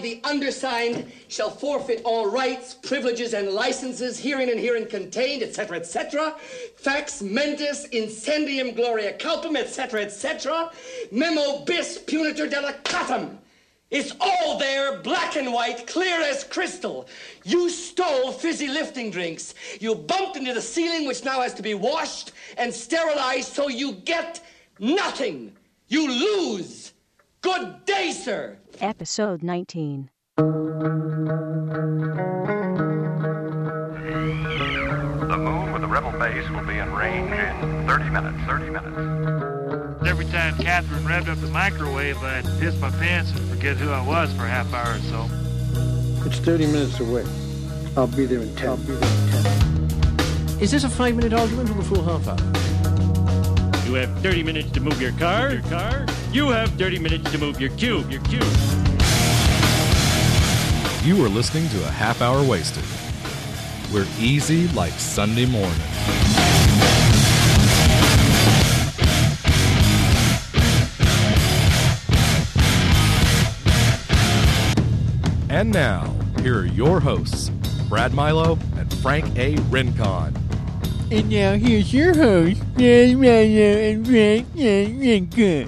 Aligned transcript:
the 0.00 0.20
undersigned, 0.24 1.10
shall 1.28 1.50
forfeit 1.50 2.02
all 2.04 2.30
rights, 2.30 2.74
privileges, 2.74 3.34
and 3.34 3.50
licenses 3.50 4.18
herein 4.18 4.50
and 4.50 4.58
herein 4.58 4.86
contained, 4.86 5.42
etc., 5.42 5.76
etc. 5.76 6.34
Fax 6.76 7.22
mentis 7.22 7.86
incendium 7.88 8.74
gloria 8.74 9.12
culpum, 9.18 9.56
etc., 9.56 10.02
etc. 10.02 10.70
Memo 11.12 11.64
bis 11.64 11.98
punitor 11.98 12.50
delicatum. 12.50 13.38
It's 13.90 14.14
all 14.20 14.56
there, 14.56 15.00
black 15.00 15.36
and 15.36 15.52
white, 15.52 15.86
clear 15.88 16.20
as 16.22 16.44
crystal. 16.44 17.08
You 17.42 17.68
stole 17.68 18.30
fizzy 18.30 18.68
lifting 18.68 19.10
drinks. 19.10 19.54
You 19.80 19.96
bumped 19.96 20.36
into 20.36 20.54
the 20.54 20.62
ceiling, 20.62 21.08
which 21.08 21.24
now 21.24 21.40
has 21.40 21.54
to 21.54 21.62
be 21.62 21.74
washed 21.74 22.30
and 22.56 22.72
sterilized, 22.72 23.52
so 23.52 23.68
you 23.68 23.92
get 23.92 24.40
nothing. 24.78 25.56
You 25.88 26.08
lose. 26.08 26.92
Good 27.42 27.86
day, 27.86 28.12
sir. 28.12 28.58
Episode 28.82 29.42
19. 29.42 30.10
The 30.36 30.42
moon 35.38 35.72
with 35.72 35.80
the 35.80 35.88
rebel 35.88 36.12
base 36.18 36.46
will 36.50 36.66
be 36.66 36.76
in 36.76 36.92
range 36.92 37.32
in 37.32 37.86
30 37.88 38.10
minutes. 38.10 38.44
30 38.44 38.70
minutes. 38.70 40.06
Every 40.06 40.26
time 40.26 40.54
Catherine 40.58 41.02
revved 41.04 41.28
up 41.28 41.40
the 41.40 41.46
microwave, 41.46 42.18
I'd 42.18 42.44
piss 42.58 42.78
my 42.78 42.90
pants 42.90 43.30
and 43.30 43.40
forget 43.48 43.78
who 43.78 43.88
I 43.88 44.06
was 44.06 44.30
for 44.34 44.44
a 44.44 44.48
half 44.48 44.74
hour 44.74 44.96
or 44.96 45.00
so. 45.00 45.26
It's 46.28 46.40
30 46.40 46.66
minutes 46.66 47.00
away. 47.00 47.24
I'll 47.96 48.06
be 48.06 48.26
there 48.26 48.42
in 48.42 48.54
10. 48.54 48.68
I'll 48.68 48.76
be 48.76 48.92
there 48.92 48.96
in 48.96 49.88
10. 49.88 50.60
Is 50.60 50.72
this 50.72 50.84
a 50.84 50.90
five 50.90 51.16
minute 51.16 51.32
argument 51.32 51.70
or 51.70 51.74
the 51.74 51.84
full 51.84 52.02
half 52.02 52.28
hour? 52.28 52.69
You 53.90 53.96
have 53.96 54.20
30 54.20 54.44
minutes 54.44 54.70
to 54.70 54.80
move 54.80 55.02
your 55.02 55.10
car. 55.14 55.50
Your 55.50 55.62
car. 55.62 56.06
You 56.30 56.50
have 56.50 56.70
30 56.74 57.00
minutes 57.00 57.28
to 57.32 57.38
move 57.38 57.60
your 57.60 57.70
cube. 57.70 58.08
Your 58.08 58.22
cube. 58.22 58.44
You 61.02 61.24
are 61.24 61.28
listening 61.28 61.68
to 61.70 61.84
a 61.84 61.90
half 61.90 62.22
hour 62.22 62.40
wasted. 62.48 62.84
We're 63.92 64.06
easy 64.20 64.68
like 64.74 64.92
Sunday 64.92 65.44
morning. 65.44 65.74
And 75.50 75.72
now, 75.72 76.14
here 76.42 76.60
are 76.60 76.64
your 76.64 77.00
hosts, 77.00 77.48
Brad 77.88 78.14
Milo 78.14 78.56
and 78.76 78.94
Frank 78.98 79.36
A. 79.36 79.56
Rincon. 79.62 80.39
And 81.12 81.28
now 81.28 81.54
here's 81.54 81.92
your 81.92 82.14
host, 82.14 82.62
Brad 82.74 83.16
Milo 83.16 83.28
and 83.28 84.06
Frank 84.06 84.46
A. 84.56 85.64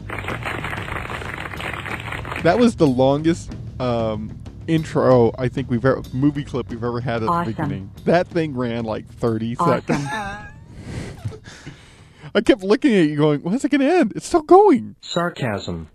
That 2.42 2.58
was 2.58 2.76
the 2.76 2.86
longest 2.86 3.52
um, 3.80 4.38
intro 4.68 5.32
I 5.38 5.48
think 5.48 5.68
we've 5.70 5.84
ever 5.84 6.02
movie 6.12 6.44
clip 6.44 6.68
we've 6.70 6.84
ever 6.84 7.00
had 7.00 7.22
at 7.24 7.28
Awesome. 7.28 7.52
the 7.52 7.56
beginning. 7.62 7.90
That 8.04 8.28
thing 8.28 8.56
ran 8.56 8.84
like 8.84 9.06
thirty 9.08 9.56
Awesome. 9.58 9.80
seconds. 9.86 10.08
I 12.34 12.40
kept 12.40 12.62
looking 12.62 12.94
at 12.94 13.08
you, 13.08 13.16
going, 13.16 13.40
"When's 13.40 13.64
it 13.64 13.70
going 13.70 13.80
to 13.80 13.92
end? 13.92 14.12
It's 14.14 14.26
still 14.26 14.42
going." 14.42 14.94
Sarcasm. 15.00 15.88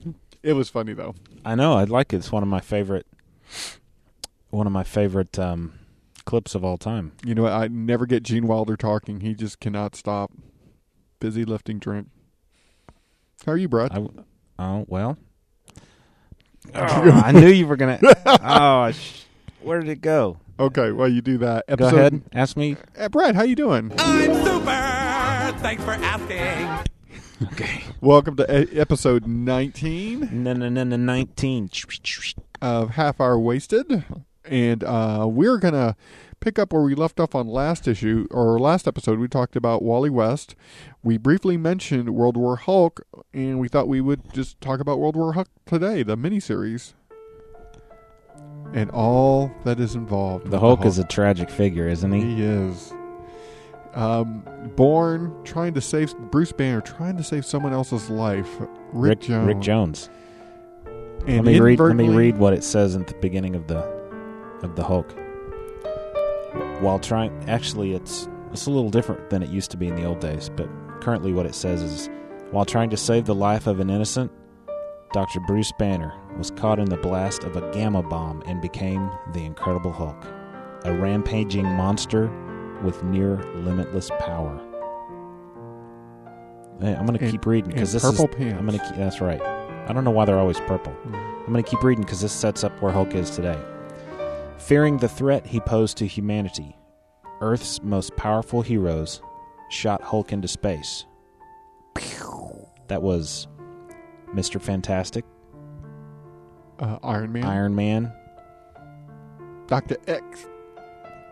It 0.44 0.53
was 0.53 0.70
funny 0.70 0.94
though. 0.94 1.16
I 1.45 1.56
know. 1.56 1.73
I 1.73 1.86
like 1.86 2.12
it. 2.14 2.18
It's 2.18 2.31
one 2.31 2.44
of 2.44 2.50
my 2.50 2.59
favorite. 2.59 3.08
One 4.50 4.68
of 4.68 4.73
my 4.73 4.84
favorite 4.84 5.40
um, 5.40 5.73
clips 6.28 6.53
of 6.53 6.64
all 6.64 6.78
time. 6.78 7.14
You 7.25 7.33
know. 7.33 7.47
I 7.47 7.67
never 7.67 8.06
get 8.06 8.22
Gene 8.22 8.45
Wilder 8.45 8.78
talking. 8.78 9.22
He 9.22 9.33
just 9.33 9.59
cannot 9.59 9.95
stop. 9.95 10.31
Busy 11.19 11.44
lifting 11.45 11.80
drink. 11.80 12.09
How 13.45 13.53
are 13.53 13.58
you, 13.58 13.67
Brad? 13.67 13.92
I, 13.92 14.06
oh 14.59 14.86
well. 14.88 15.17
Oh, 16.75 16.81
I 17.25 17.31
knew 17.31 17.47
you 17.47 17.66
were 17.66 17.78
gonna. 17.78 18.00
Oh, 18.44 18.92
sh- 18.92 19.23
where 19.61 19.80
did 19.80 19.89
it 19.89 20.02
go? 20.02 20.38
okay, 20.59 20.92
well 20.92 21.08
you 21.08 21.22
do 21.22 21.38
that. 21.39 21.66
Go 21.78 21.88
ahead. 21.88 22.22
Ask 22.34 22.58
me. 22.58 22.75
Uh, 22.97 23.09
Brad, 23.09 23.36
how 23.36 23.44
you 23.44 23.56
doing? 23.56 23.91
I'm 23.97 24.34
super. 24.44 25.58
Thanks 25.62 25.84
for 25.84 25.91
asking. 25.91 26.85
Okay. 27.52 27.84
Welcome 28.02 28.35
to 28.38 28.62
e- 28.73 28.79
episode 28.79 29.25
nineteen 29.28 30.29
No, 30.44 30.53
no, 30.53 30.68
no, 30.69 30.84
no. 30.84 30.96
Nineteen. 30.97 31.69
of 32.62 32.91
Half 32.91 33.22
Hour 33.22 33.40
Wasted, 33.40 34.03
and 34.50 34.84
uh, 34.84 35.28
we're 35.30 35.58
gonna 35.58 35.96
pick 36.40 36.59
up 36.59 36.72
where 36.74 36.81
we 36.81 36.96
left 36.96 37.19
off 37.19 37.35
on 37.35 37.47
last 37.47 37.88
issue 37.88 38.28
or 38.31 38.59
last 38.59 38.88
episode. 38.88 39.19
We 39.19 39.28
talked 39.28 39.56
about 39.56 39.81
Wally 39.84 40.09
West. 40.09 40.56
We 41.03 41.18
briefly 41.18 41.58
mentioned 41.58 42.09
World 42.09 42.38
War 42.38 42.58
Hulk, 42.58 43.02
and 43.34 43.59
we 43.59 43.68
thought 43.68 43.88
we 43.88 44.02
would 44.02 44.34
just 44.34 44.59
talk 44.62 44.80
about 44.80 45.00
World 45.00 45.16
War 45.16 45.34
Hulk 45.34 45.47
today, 45.66 46.03
the 46.03 46.18
miniseries, 46.18 46.94
and 48.74 48.90
all 48.91 49.52
that 49.63 49.80
is 49.80 49.96
involved. 49.96 50.46
The 50.46 50.52
with 50.52 50.59
Hulk 50.59 50.85
is 50.85 51.00
a 51.00 51.03
tragic 51.03 51.50
figure, 51.50 51.88
isn't 51.88 52.12
he? 52.12 52.22
He 52.22 52.44
is. 52.44 52.94
Um, 53.94 54.44
born 54.75 55.35
trying 55.44 55.74
to 55.74 55.81
save 55.81 56.16
Bruce 56.29 56.52
Banner, 56.52 56.81
trying 56.81 57.18
to 57.18 57.24
save 57.24 57.46
someone 57.46 57.74
else's 57.74 58.12
life. 58.12 58.50
Rick, 58.94 59.22
Jones. 59.22 59.47
Rick 59.47 59.59
Jones. 59.59 60.09
And 61.25 61.46
let 61.46 61.46
me 61.46 61.59
read. 61.59 61.79
Let 61.79 61.96
me 61.96 62.09
read 62.09 62.38
what 62.38 62.53
it 62.53 62.64
says 62.64 62.96
at 62.96 63.08
the 63.08 63.16
beginning 63.16 63.56
of 63.56 63.68
the 63.68 63.97
of 64.63 64.75
the 64.75 64.84
Hulk. 64.84 65.13
While 66.81 67.00
trying, 67.00 67.31
actually, 67.50 67.94
it's 67.94 68.28
it's 68.51 68.66
a 68.66 68.72
little 68.72 68.90
different 68.90 69.29
than 69.29 69.44
it 69.44 69.50
used 69.50 69.72
to 69.72 69.78
be 69.78 69.88
in 69.88 69.95
the 69.95 70.06
old 70.06 70.19
days. 70.19 70.50
But 70.56 70.69
currently, 71.01 71.34
what 71.34 71.45
it 71.45 71.56
says 71.56 71.81
is, 71.81 72.09
while 72.51 72.66
trying 72.66 72.90
to 72.91 72.97
save 72.97 73.25
the 73.25 73.35
life 73.35 73.67
of 73.67 73.79
an 73.79 73.90
innocent, 73.90 74.31
Doctor 75.13 75.40
Bruce 75.47 75.72
Banner 75.78 76.13
was 76.38 76.51
caught 76.51 76.79
in 76.79 76.85
the 76.90 76.97
blast 76.97 77.44
of 77.44 77.56
a 77.56 77.72
gamma 77.72 78.03
bomb 78.03 78.41
and 78.46 78.62
became 78.62 79.09
the 79.34 79.44
Incredible 79.44 79.91
Hulk, 79.91 80.23
a 80.85 80.94
rampaging 80.94 81.66
monster 81.66 82.29
with 82.84 83.03
near 83.03 83.38
limitless 83.56 84.09
power. 84.19 84.56
Hey, 86.79 86.94
I'm 86.96 87.06
gonna 87.06 87.17
And- 87.19 87.31
keep 87.31 87.46
reading 87.46 87.72
because 87.72 87.91
this 87.94 88.03
purple 88.03 88.28
is. 88.28 88.35
pants. 88.35 88.59
I'm 88.59 88.66
gonna. 88.67 88.79
Keep, 88.79 88.96
that's 88.97 89.19
right. 89.22 89.41
I 89.41 89.94
don't 89.94 90.03
know 90.03 90.12
why 90.12 90.25
they're 90.25 90.38
always 90.40 90.59
purple. 90.62 90.94
Mm. 91.07 91.16
I'm 91.47 91.53
going 91.53 91.63
to 91.63 91.69
keep 91.69 91.81
reading 91.81 92.03
because 92.03 92.19
this 92.19 92.34
sets 92.34 92.66
up 92.66 92.73
where 92.81 92.91
Hulk 92.91 93.16
is 93.16 93.29
today. 93.29 93.57
Fearing 94.57 94.97
the 94.97 95.07
threat 95.07 95.45
he 95.45 95.59
posed 95.59 95.97
to 95.97 96.07
humanity, 96.07 96.75
Earth's 97.41 97.81
most 97.84 98.16
powerful 98.16 98.62
heroes 98.62 99.22
shot 99.69 100.01
Hulk 100.01 100.34
into 100.34 100.47
space. 100.47 101.06
That 102.88 103.01
was 103.01 103.47
Mr. 104.34 104.62
Fantastic, 104.62 105.25
uh, 106.79 106.97
Iron 107.03 107.31
Man, 107.31 107.44
Iron 107.44 107.75
Man. 107.75 108.13
Doctor 109.67 109.97
X. 110.07 110.47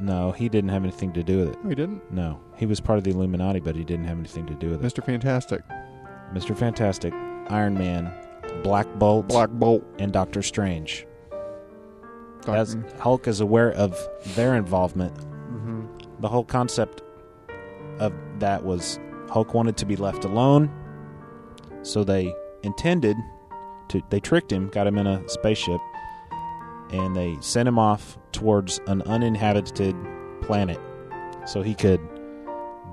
No, 0.02 0.31
he 0.31 0.50
didn't 0.50 0.69
have 0.72 0.84
anything 0.84 1.14
to 1.14 1.24
do 1.24 1.40
with 1.40 1.50
it. 1.53 1.58
He 1.68 1.75
didn't. 1.75 2.12
No, 2.12 2.41
he 2.58 2.66
was 2.66 2.81
part 2.81 2.97
of 2.97 3.06
the 3.06 3.12
Illuminati, 3.12 3.62
but 3.62 3.75
he 3.75 3.85
didn't 3.85 4.06
have 4.06 4.18
anything 4.19 4.46
to 4.47 4.53
do 4.56 4.69
with 4.72 4.84
it. 4.84 4.94
Mr. 4.94 5.03
Fantastic, 5.03 5.62
Mr. 6.34 6.56
Fantastic, 6.58 7.14
Iron 7.47 7.75
Man, 7.75 8.12
Black 8.62 8.88
Bolt, 8.96 9.28
Black 9.30 9.50
Bolt, 9.52 9.84
and 9.97 10.12
Doctor 10.12 10.41
Strange. 10.41 11.08
As 12.54 12.78
Hulk 13.00 13.28
is 13.28 13.40
aware 13.42 13.72
of 13.72 13.98
their 14.36 14.56
involvement, 14.56 15.14
Mhm. 15.52 15.88
the 16.20 16.28
whole 16.28 16.44
concept 16.44 17.02
of 18.00 18.14
that 18.40 18.64
was 18.64 19.00
Hulk 19.30 19.54
wanted 19.54 19.78
to 19.78 19.86
be 19.86 19.96
left 19.96 20.26
alone, 20.26 20.70
so 21.82 22.04
they 22.04 22.34
intended 22.64 23.18
to. 23.90 24.02
They 24.10 24.20
tricked 24.20 24.52
him, 24.52 24.70
got 24.70 24.86
him 24.88 24.98
in 24.98 25.08
a 25.08 25.28
spaceship, 25.28 25.80
and 26.92 27.16
they 27.16 27.36
sent 27.42 27.68
him 27.68 27.80
off 27.80 28.18
towards 28.32 28.80
an 28.88 29.02
uninhabited 29.04 29.96
planet, 30.42 30.80
so 31.46 31.62
he 31.62 31.74
could 31.74 32.00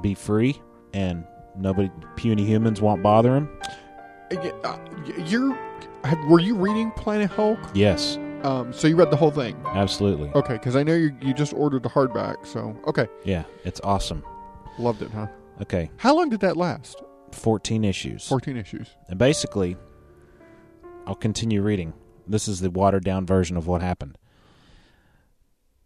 be 0.01 0.15
free 0.15 0.61
and 0.95 1.25
nobody, 1.59 1.91
puny 2.17 2.45
humans, 2.45 2.81
won't 2.81 3.03
bother 3.03 3.35
him. 3.37 3.49
Uh, 4.33 4.49
uh, 4.65 4.79
You're. 5.27 5.57
Were 6.29 6.41
you 6.41 6.57
reading 6.57 6.91
Planet 6.93 7.31
Hulk? 7.31 7.59
Yes, 7.75 8.19
Um, 8.45 8.73
so 8.73 8.89
you 8.89 8.97
read 8.97 9.11
the 9.11 9.17
whole 9.17 9.31
thing. 9.31 9.57
absolutely. 9.67 10.31
Okay, 10.35 10.55
because 10.55 10.75
I 10.77 10.83
know 10.83 10.95
you 10.95 11.15
you 11.21 11.33
just 11.35 11.53
ordered 11.55 11.83
the 11.83 11.89
hardback. 11.89 12.45
So 12.47 12.77
okay, 12.87 13.07
Yeah, 13.25 13.45
it's 13.65 13.81
awesome. 13.85 14.25
loved 14.79 15.03
it, 15.03 15.11
huh? 15.11 15.29
Okay, 15.61 15.91
How 15.99 16.15
long 16.17 16.29
did 16.29 16.41
that 16.41 16.57
last? 16.57 17.01
fourteen 17.31 17.85
issues. 17.85 18.27
Fourteen 18.27 18.57
issues. 18.57 18.89
And 19.09 19.19
basically, 19.19 19.77
I'll 21.07 21.15
continue 21.15 21.63
reading. 21.63 21.93
This 22.27 22.49
is 22.49 22.61
the 22.61 22.71
watered 22.71 23.05
down 23.05 23.27
version 23.27 23.57
of 23.57 23.67
what 23.67 23.81
happened. 23.83 24.19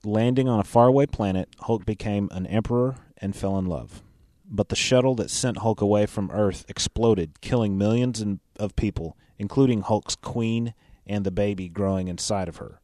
Landing 0.05 0.49
on 0.49 0.61
a 0.61 0.65
faraway 0.65 1.07
planet, 1.07 1.49
Hulk 1.61 1.85
became 1.85 2.29
an 2.33 2.47
emperor 2.47 2.97
and 3.19 3.35
fell 3.35 3.59
in 3.59 3.67
love. 3.67 4.03
But 4.49 4.69
the 4.69 4.77
shuttle 4.77 5.15
that 5.17 5.31
sent 5.31 5.59
Hulk 5.59 5.81
away 5.81 6.07
from 6.07 6.31
Earth 6.31 6.65
exploded, 6.69 7.41
killing 7.41 7.77
millions 7.77 8.25
of 8.59 8.77
people, 8.77 9.17
including 9.39 9.81
Hulk's 9.83 10.15
queen 10.15 10.75
and 11.07 11.25
the 11.25 11.31
baby 11.31 11.69
growing 11.69 12.09
inside 12.09 12.49
of 12.49 12.57
her. 12.57 12.81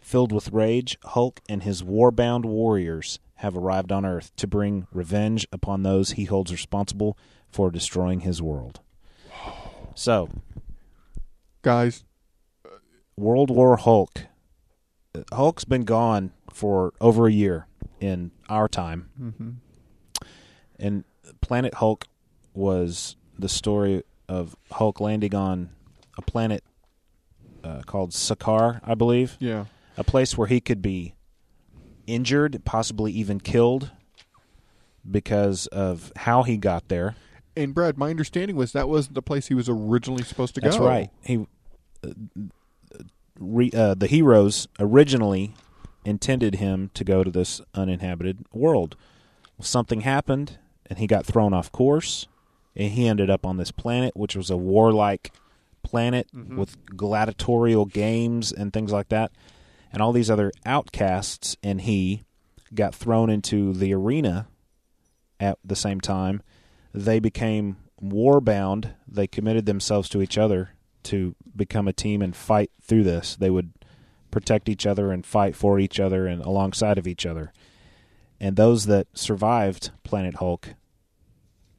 Filled 0.00 0.32
with 0.32 0.52
rage, 0.52 0.98
Hulk 1.04 1.40
and 1.48 1.62
his 1.62 1.82
war 1.82 2.10
bound 2.10 2.44
warriors 2.44 3.18
have 3.40 3.56
arrived 3.56 3.90
on 3.92 4.06
Earth 4.06 4.34
to 4.36 4.46
bring 4.46 4.86
revenge 4.92 5.46
upon 5.52 5.82
those 5.82 6.12
he 6.12 6.24
holds 6.24 6.52
responsible 6.52 7.18
for 7.50 7.70
destroying 7.70 8.20
his 8.20 8.40
world. 8.40 8.80
So, 9.94 10.28
Guys, 11.62 12.04
World 13.16 13.50
War 13.50 13.76
Hulk 13.76 14.26
Hulk's 15.32 15.64
been 15.64 15.84
gone 15.84 16.32
for 16.52 16.92
over 17.00 17.26
a 17.26 17.32
year 17.32 17.66
in 18.00 18.30
our 18.48 18.68
time, 18.68 19.08
Mhm. 19.18 19.56
and 20.78 21.04
Planet 21.40 21.74
Hulk 21.74 22.06
was 22.54 23.16
the 23.38 23.48
story 23.48 24.02
of 24.28 24.54
Hulk 24.72 25.00
landing 25.00 25.34
on 25.34 25.70
a 26.18 26.22
planet 26.22 26.62
uh, 27.66 27.82
called 27.82 28.10
Sakaar, 28.10 28.80
I 28.84 28.94
believe. 28.94 29.36
Yeah. 29.40 29.64
a 29.96 30.04
place 30.04 30.36
where 30.38 30.46
he 30.46 30.60
could 30.60 30.80
be 30.82 31.14
injured, 32.06 32.62
possibly 32.64 33.12
even 33.12 33.40
killed, 33.40 33.90
because 35.10 35.66
of 35.68 36.12
how 36.16 36.42
he 36.42 36.56
got 36.56 36.88
there. 36.88 37.16
And 37.56 37.74
Brad, 37.74 37.96
my 37.96 38.10
understanding 38.10 38.56
was 38.56 38.72
that 38.72 38.88
wasn't 38.88 39.14
the 39.14 39.22
place 39.22 39.48
he 39.48 39.54
was 39.54 39.68
originally 39.68 40.22
supposed 40.22 40.54
to 40.56 40.60
That's 40.60 40.76
go. 40.76 40.86
right. 40.86 41.10
He, 41.24 41.46
uh, 42.04 42.10
re, 43.38 43.70
uh, 43.74 43.94
the 43.94 44.06
heroes 44.06 44.68
originally 44.78 45.54
intended 46.04 46.56
him 46.56 46.90
to 46.94 47.02
go 47.02 47.24
to 47.24 47.30
this 47.30 47.60
uninhabited 47.74 48.44
world. 48.52 48.96
Well, 49.56 49.64
something 49.64 50.02
happened, 50.02 50.58
and 50.88 50.98
he 50.98 51.06
got 51.06 51.24
thrown 51.24 51.54
off 51.54 51.72
course, 51.72 52.28
and 52.76 52.92
he 52.92 53.08
ended 53.08 53.30
up 53.30 53.46
on 53.46 53.56
this 53.56 53.72
planet, 53.72 54.14
which 54.16 54.36
was 54.36 54.50
a 54.50 54.56
warlike 54.56 55.32
planet 55.86 56.26
Mhm. 56.34 56.56
with 56.56 56.76
gladiatorial 56.96 57.86
games 57.86 58.50
and 58.52 58.72
things 58.72 58.90
like 58.90 59.08
that. 59.08 59.30
And 59.92 60.02
all 60.02 60.12
these 60.12 60.30
other 60.30 60.50
outcasts 60.66 61.56
and 61.62 61.80
he 61.80 62.24
got 62.74 62.94
thrown 62.94 63.30
into 63.30 63.72
the 63.72 63.94
arena 63.94 64.48
at 65.38 65.58
the 65.64 65.76
same 65.76 66.00
time. 66.00 66.42
They 66.92 67.20
became 67.20 67.76
war 68.00 68.40
bound. 68.40 68.94
They 69.06 69.28
committed 69.28 69.64
themselves 69.64 70.08
to 70.10 70.20
each 70.20 70.36
other 70.36 70.70
to 71.04 71.36
become 71.54 71.86
a 71.86 71.92
team 71.92 72.20
and 72.20 72.34
fight 72.34 72.70
through 72.82 73.04
this. 73.04 73.36
They 73.36 73.50
would 73.50 73.70
protect 74.32 74.68
each 74.68 74.86
other 74.86 75.12
and 75.12 75.24
fight 75.24 75.54
for 75.54 75.78
each 75.78 76.00
other 76.00 76.26
and 76.26 76.42
alongside 76.42 76.98
of 76.98 77.06
each 77.06 77.24
other. 77.24 77.52
And 78.40 78.56
those 78.56 78.86
that 78.86 79.06
survived 79.14 79.90
Planet 80.02 80.34
Hulk 80.36 80.74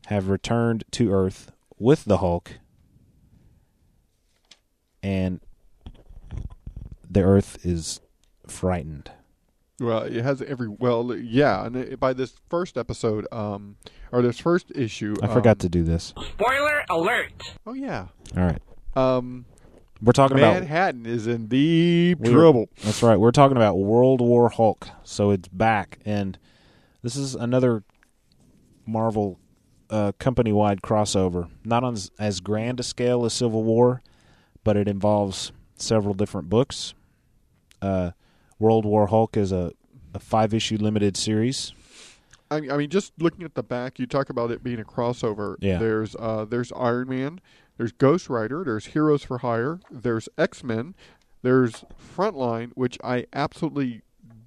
have 0.08 0.30
returned 0.30 0.86
to 0.92 1.12
Earth 1.12 1.52
with 1.78 2.06
the 2.06 2.18
Hulk, 2.20 2.60
and 5.08 5.40
the 7.10 7.22
Earth 7.22 7.66
is 7.66 8.02
frightened. 8.46 9.10
Well, 9.80 10.02
it 10.02 10.22
has 10.22 10.42
every 10.42 10.68
well, 10.68 11.16
yeah. 11.16 11.66
And 11.66 11.76
it, 11.78 12.00
by 12.00 12.12
this 12.12 12.34
first 12.50 12.78
episode, 12.78 13.26
um, 13.32 13.78
or 14.12 14.22
this 14.22 14.40
first 14.40 14.72
issue, 14.76 15.16
I 15.24 15.28
forgot 15.28 15.52
um, 15.52 15.58
to 15.60 15.70
do 15.70 15.84
this. 15.84 16.14
Spoiler 16.34 16.84
alert! 16.90 17.32
Oh 17.66 17.74
yeah. 17.74 18.08
All 18.36 18.44
right. 18.44 18.62
Um, 18.96 19.46
We're 20.02 20.12
talking 20.12 20.38
about 20.38 20.56
Manhattan 20.56 21.06
is 21.06 21.26
in 21.26 21.48
deep 21.48 22.22
trouble. 22.24 22.68
That's 22.84 23.02
right. 23.02 23.18
We're 23.18 23.32
talking 23.32 23.56
about 23.56 23.78
World 23.78 24.20
War 24.20 24.50
Hulk. 24.50 24.90
So 25.04 25.32
it's 25.32 25.48
back, 25.48 26.00
and 26.06 26.38
this 27.02 27.16
is 27.16 27.34
another 27.34 27.84
Marvel 28.86 29.40
uh, 29.90 30.12
company-wide 30.20 30.82
crossover. 30.82 31.50
Not 31.64 31.84
on 31.86 31.94
as, 31.94 32.12
as 32.20 32.40
grand 32.42 32.80
a 32.80 32.84
scale 32.84 33.24
as 33.26 33.34
Civil 33.34 33.64
War, 33.64 34.02
but 34.68 34.76
it 34.76 34.90
involves 34.90 35.54
several 35.78 36.14
different 36.14 36.50
books. 36.50 36.94
Uh, 37.82 38.12
World 38.60 38.84
War 38.84 39.08
Hulk 39.08 39.38
is 39.38 39.54
a, 39.54 39.72
a 40.14 40.20
five-issue 40.20 40.76
limited 40.76 41.16
series. 41.16 41.72
I 42.52 42.60
mean, 42.60 42.72
I 42.72 42.76
mean, 42.76 42.90
just 42.90 43.14
looking 43.18 43.44
at 43.46 43.56
the 43.56 43.64
back, 43.64 43.98
you 43.98 44.06
talk 44.06 44.30
about 44.30 44.52
it 44.52 44.66
being 44.66 44.82
a 44.82 44.84
crossover. 44.84 45.56
Yeah. 45.62 45.78
There's 45.78 46.18
uh, 46.18 46.44
there's 46.44 46.74
Iron 46.74 47.08
Man, 47.08 47.40
there's 47.78 47.94
Ghost 47.94 48.30
Rider, 48.30 48.66
there's 48.66 48.88
Heroes 48.88 49.24
for 49.24 49.38
Hire, 49.38 49.80
there's 49.90 50.28
X 50.38 50.66
Men, 50.66 50.96
there's 51.44 51.86
Frontline, 51.98 52.72
which 52.76 52.98
I 53.02 53.26
absolutely 53.32 54.02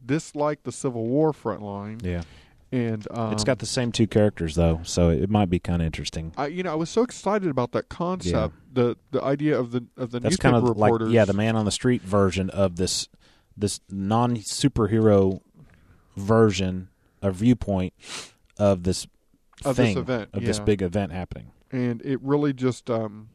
dislike 0.05 0.65
the 0.65 0.73
Civil 0.73 1.07
War 1.07 1.33
Frontline. 1.33 2.05
Yeah. 2.05 2.25
And 2.73 3.07
um, 3.11 3.33
it's 3.33 3.43
got 3.43 3.59
the 3.59 3.67
same 3.67 3.91
two 3.91 4.07
characters 4.07 4.55
though, 4.55 4.81
so 4.85 5.11
it 5.11 5.29
might 5.29 5.51
be 5.51 5.59
kind 5.59 5.83
of 5.83 5.87
interesting. 5.87 6.33
I 6.37 6.47
you 6.47 6.63
know 6.63 6.71
I 6.71 6.77
was 6.77 6.89
so 6.89 7.03
excited 7.03 7.49
about 7.51 7.73
that 7.73 7.89
concept, 7.89 8.55
the 8.73 8.97
the 9.11 9.21
idea 9.23 9.59
of 9.59 9.73
the 9.73 9.85
of 9.97 10.13
the 10.13 10.21
That's 10.21 10.35
newspaper 10.35 10.53
kind 10.53 10.69
of 10.69 10.77
like 10.77 10.93
yeah, 11.13 11.25
the 11.25 11.33
man 11.33 11.57
on 11.57 11.65
the 11.65 11.73
street 11.73 12.03
version 12.03 12.49
of 12.51 12.77
this 12.77 13.09
this 13.57 13.81
non 13.91 14.37
superhero 14.37 15.41
version, 16.17 16.89
a 17.23 17.33
viewpoint 17.33 17.93
of 18.57 18.85
this 18.85 19.07
Of 19.65 19.75
this 19.77 19.97
event, 19.97 20.31
of 20.33 20.45
this 20.45 20.61
big 20.61 20.81
event 20.81 21.11
happening. 21.13 21.51
and 21.73 22.01
it 22.03 22.21
really 22.23 22.53
just 22.53 22.89
um 22.89 23.31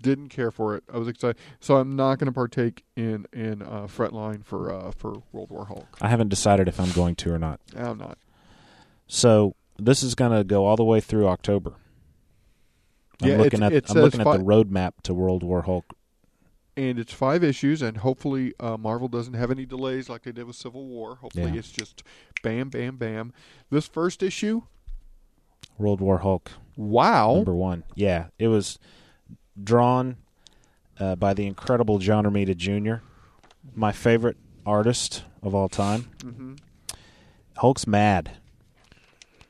didn't 0.00 0.28
care 0.28 0.52
for 0.52 0.76
it. 0.76 0.84
I 0.92 0.96
was 0.98 1.08
excited, 1.08 1.36
so 1.58 1.76
I'm 1.78 1.96
not 1.96 2.20
going 2.20 2.26
to 2.26 2.32
partake 2.32 2.84
in 2.94 3.26
in 3.32 3.62
uh, 3.62 3.88
Frontline 3.88 4.44
for 4.44 4.72
uh, 4.72 4.92
for 4.92 5.22
World 5.32 5.50
War 5.50 5.64
Hulk. 5.66 5.98
I 6.00 6.08
haven't 6.08 6.28
decided 6.28 6.68
if 6.68 6.78
I'm 6.78 6.92
going 6.92 7.16
to 7.16 7.32
or 7.32 7.38
not. 7.38 7.58
I'm 7.76 7.98
not. 7.98 8.16
So 9.08 9.54
this 9.78 10.02
is 10.02 10.14
going 10.14 10.32
to 10.36 10.44
go 10.44 10.66
all 10.66 10.76
the 10.76 10.84
way 10.84 11.00
through 11.00 11.26
October. 11.28 11.74
I'm 13.22 13.30
Yeah, 13.30 13.36
looking 13.38 13.62
at 13.62 13.72
I'm 13.90 13.96
looking 13.96 14.20
at 14.20 14.24
the 14.24 14.38
roadmap 14.44 14.92
to 15.04 15.14
World 15.14 15.42
War 15.42 15.62
Hulk. 15.62 15.86
and 16.76 16.98
it's 17.00 17.12
five 17.12 17.42
issues, 17.42 17.82
and 17.82 17.96
hopefully 17.96 18.54
uh, 18.60 18.76
Marvel 18.76 19.08
doesn't 19.08 19.34
have 19.34 19.50
any 19.50 19.66
delays 19.66 20.08
like 20.08 20.22
they 20.22 20.30
did 20.30 20.44
with 20.46 20.54
Civil 20.54 20.86
War. 20.86 21.16
Hopefully, 21.16 21.50
Yeah. 21.50 21.58
it's 21.58 21.72
just 21.72 22.04
bam, 22.44 22.68
bam, 22.68 22.96
bam. 22.96 23.32
This 23.70 23.88
first 23.88 24.22
issue, 24.22 24.62
World 25.76 26.00
War 26.00 26.18
Hulk. 26.18 26.52
Wow. 26.76 27.34
Number 27.36 27.54
one. 27.56 27.82
Yeah, 27.96 28.26
it 28.38 28.46
was 28.48 28.78
drawn 29.60 30.16
uh, 31.00 31.16
by 31.16 31.34
the 31.34 31.46
incredible 31.46 31.98
John 31.98 32.24
Romita 32.24 32.56
Jr., 32.56 33.02
my 33.74 33.90
favorite 33.90 34.36
artist 34.64 35.24
of 35.42 35.54
all 35.56 35.68
time. 35.68 36.08
Mhm. 36.18 36.58
Hulk's 37.56 37.86
mad. 37.88 38.37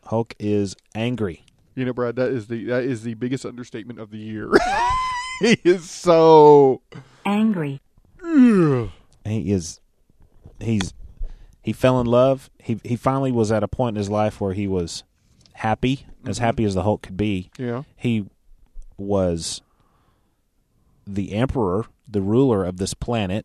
Hulk 0.08 0.34
is 0.38 0.74
angry. 0.94 1.44
you 1.74 1.84
know, 1.84 1.92
Brad, 1.92 2.16
that 2.16 2.30
is 2.30 2.46
the 2.48 2.64
that 2.66 2.84
is 2.84 3.02
the 3.02 3.14
biggest 3.14 3.44
understatement 3.46 3.98
of 4.00 4.10
the 4.10 4.18
year. 4.18 4.50
he 5.40 5.58
is 5.64 5.88
so 5.88 6.82
angry. 7.26 7.80
He 8.24 9.52
is. 9.52 9.80
He's. 10.60 10.92
He 11.62 11.72
fell 11.72 12.00
in 12.00 12.06
love. 12.06 12.48
He 12.58 12.80
he 12.84 12.96
finally 12.96 13.32
was 13.32 13.52
at 13.52 13.62
a 13.62 13.68
point 13.68 13.96
in 13.96 13.98
his 13.98 14.08
life 14.08 14.40
where 14.40 14.54
he 14.54 14.66
was 14.66 15.04
happy, 15.54 16.06
as 16.26 16.38
Mhm. 16.38 16.42
happy 16.42 16.64
as 16.64 16.74
the 16.74 16.82
Hulk 16.84 17.02
could 17.02 17.16
be. 17.16 17.50
Yeah. 17.58 17.82
He 17.96 18.26
was 18.96 19.60
the 21.06 21.32
emperor, 21.34 21.84
the 22.08 22.22
ruler 22.22 22.64
of 22.64 22.78
this 22.78 22.94
planet. 22.94 23.44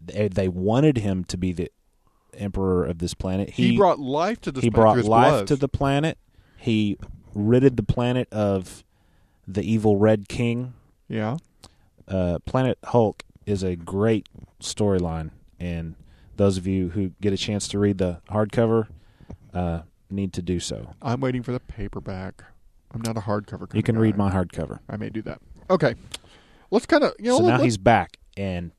They, 0.00 0.28
they 0.28 0.48
wanted 0.48 0.98
him 0.98 1.24
to 1.24 1.36
be 1.36 1.52
the 1.52 1.70
emperor 2.38 2.84
of 2.84 2.98
this 2.98 3.14
planet. 3.14 3.50
He 3.50 3.76
brought 3.76 3.98
life 3.98 4.40
to 4.42 4.52
this 4.52 4.62
He 4.64 4.70
brought 4.70 4.96
life 4.98 5.04
blood. 5.04 5.46
to 5.48 5.56
the 5.56 5.68
planet. 5.68 6.18
He 6.56 6.98
ridded 7.34 7.76
the 7.76 7.82
planet 7.82 8.28
of 8.32 8.84
the 9.46 9.62
evil 9.62 9.96
Red 9.96 10.28
King. 10.28 10.74
Yeah. 11.08 11.36
Uh, 12.08 12.38
planet 12.44 12.78
Hulk 12.84 13.22
is 13.46 13.62
a 13.62 13.76
great 13.76 14.28
storyline, 14.60 15.30
and 15.60 15.94
those 16.36 16.56
of 16.56 16.66
you 16.66 16.90
who 16.90 17.12
get 17.20 17.32
a 17.32 17.36
chance 17.36 17.66
to 17.68 17.78
read 17.78 17.98
the 17.98 18.20
hardcover 18.30 18.88
uh, 19.54 19.80
need 20.10 20.32
to 20.34 20.42
do 20.42 20.58
so. 20.60 20.94
I'm 21.02 21.20
waiting 21.20 21.42
for 21.42 21.52
the 21.52 21.60
paperback. 21.60 22.44
I'm 22.92 23.02
not 23.02 23.16
a 23.16 23.20
hardcover. 23.20 23.60
Kind 23.68 23.74
You 23.74 23.82
can 23.82 23.96
guy. 23.96 24.00
read 24.02 24.16
my 24.16 24.30
hardcover. 24.30 24.78
I 24.88 24.96
may 24.96 25.10
do 25.10 25.22
that. 25.22 25.40
Okay, 25.68 25.94
let's 26.70 26.86
kind 26.86 27.04
of 27.04 27.12
you 27.18 27.30
know. 27.30 27.38
so 27.38 27.46
now 27.46 27.58
he's 27.60 27.76
back, 27.76 28.18
and 28.36 28.70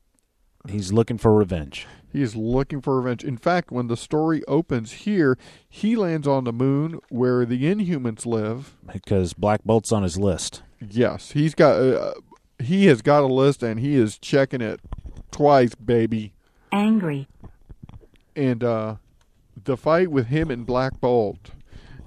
he's 0.68 0.92
looking 0.92 1.18
for 1.18 1.34
revenge. 1.34 1.86
He 2.12 2.22
is 2.22 2.34
looking 2.34 2.80
for 2.80 2.96
revenge. 3.00 3.22
In 3.22 3.36
fact, 3.36 3.70
when 3.70 3.88
the 3.88 3.96
story 3.96 4.42
opens 4.48 4.92
here, 4.92 5.36
he 5.68 5.94
lands 5.94 6.26
on 6.26 6.44
the 6.44 6.52
moon 6.52 7.00
where 7.10 7.44
the 7.44 7.62
Inhumans 7.64 8.24
live. 8.24 8.74
because 8.90 9.34
Black 9.34 9.62
Bolt's 9.64 9.92
on 9.92 10.02
his 10.02 10.18
list. 10.18 10.62
Yes, 10.80 11.32
he's 11.32 11.54
got. 11.54 11.78
Uh, 11.80 12.14
he 12.58 12.86
has 12.86 13.02
got 13.02 13.22
a 13.22 13.26
list, 13.26 13.62
and 13.62 13.78
he 13.78 13.94
is 13.96 14.18
checking 14.18 14.60
it 14.60 14.80
twice, 15.30 15.74
baby. 15.74 16.32
Angry. 16.72 17.28
And 18.34 18.62
uh, 18.64 18.96
the 19.64 19.76
fight 19.76 20.10
with 20.10 20.26
him 20.28 20.50
and 20.50 20.64
Black 20.64 21.00
Bolt. 21.00 21.50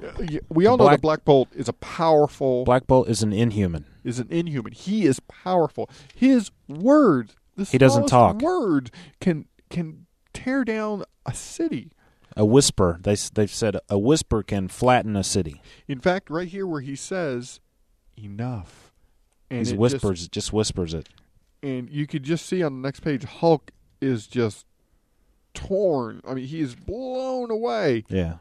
uh, 0.03 0.11
We 0.49 0.65
all 0.65 0.77
know 0.77 0.89
that 0.89 1.01
Black 1.01 1.25
Bolt 1.25 1.49
is 1.55 1.67
a 1.69 1.73
powerful. 1.73 2.63
Black 2.63 2.87
Bolt 2.87 3.07
is 3.09 3.21
an 3.21 3.33
Inhuman. 3.33 3.85
is 4.03 4.19
an 4.19 4.27
Inhuman. 4.29 4.71
He 4.73 5.05
is 5.05 5.19
powerful. 5.21 5.89
His 6.15 6.51
words. 6.67 7.35
The 7.69 7.71
He 7.71 7.77
doesn't 7.77 8.07
talk. 8.07 8.41
Words 8.41 8.91
can 9.19 9.45
can 9.69 10.05
tear 10.33 10.63
down 10.63 11.03
a 11.25 11.33
city. 11.33 11.91
A 12.37 12.45
whisper. 12.45 12.97
They 13.01 13.15
they've 13.33 13.49
said 13.51 13.77
a 13.89 13.99
whisper 13.99 14.41
can 14.43 14.67
flatten 14.67 15.15
a 15.15 15.23
city. 15.23 15.61
In 15.87 15.99
fact, 15.99 16.29
right 16.29 16.47
here 16.47 16.65
where 16.65 16.81
he 16.81 16.95
says 16.95 17.59
enough, 18.17 18.93
and 19.49 19.67
He 19.67 19.73
it 19.73 19.79
whispers, 19.79 20.27
just, 20.29 20.53
whispers 20.53 20.93
it. 20.93 21.09
and 21.61 21.89
you 21.89 22.07
could 22.07 22.23
just 22.23 22.45
see 22.45 22.63
on 22.63 22.81
the 22.81 22.87
next 22.87 23.01
page, 23.01 23.23
Hulk 23.25 23.71
is 23.99 24.27
just 24.27 24.65
torn. 25.53 26.21
I 26.27 26.33
mean, 26.33 26.45
he 26.47 26.61
is 26.61 26.75
blown 26.75 27.51
away. 27.51 28.05
Yeah. 28.09 28.35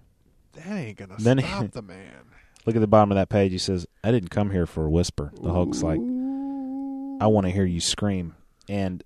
That 0.53 0.67
ain't 0.69 0.99
gonna 0.99 1.17
Then 1.19 1.39
he- 1.39 1.45
stop 1.47 1.71
the 1.73 1.83
man. 1.83 2.27
Look 2.67 2.77
at 2.77 2.81
the 2.81 2.87
bottom 2.87 3.11
of 3.11 3.17
that 3.17 3.29
page. 3.31 3.53
He 3.53 3.59
says, 3.59 3.87
"I 4.05 4.11
didn't 4.11 4.29
come 4.31 4.51
here 4.51 4.67
for 4.67 4.85
a 4.85 4.91
whisper." 4.91 5.33
The 5.41 5.51
Hulk's 5.53 5.83
like, 5.83 5.99
"I 5.99 7.27
want 7.27 7.47
to 7.47 7.51
hear 7.51 7.65
you 7.65 7.81
scream." 7.81 8.35
And 8.69 9.03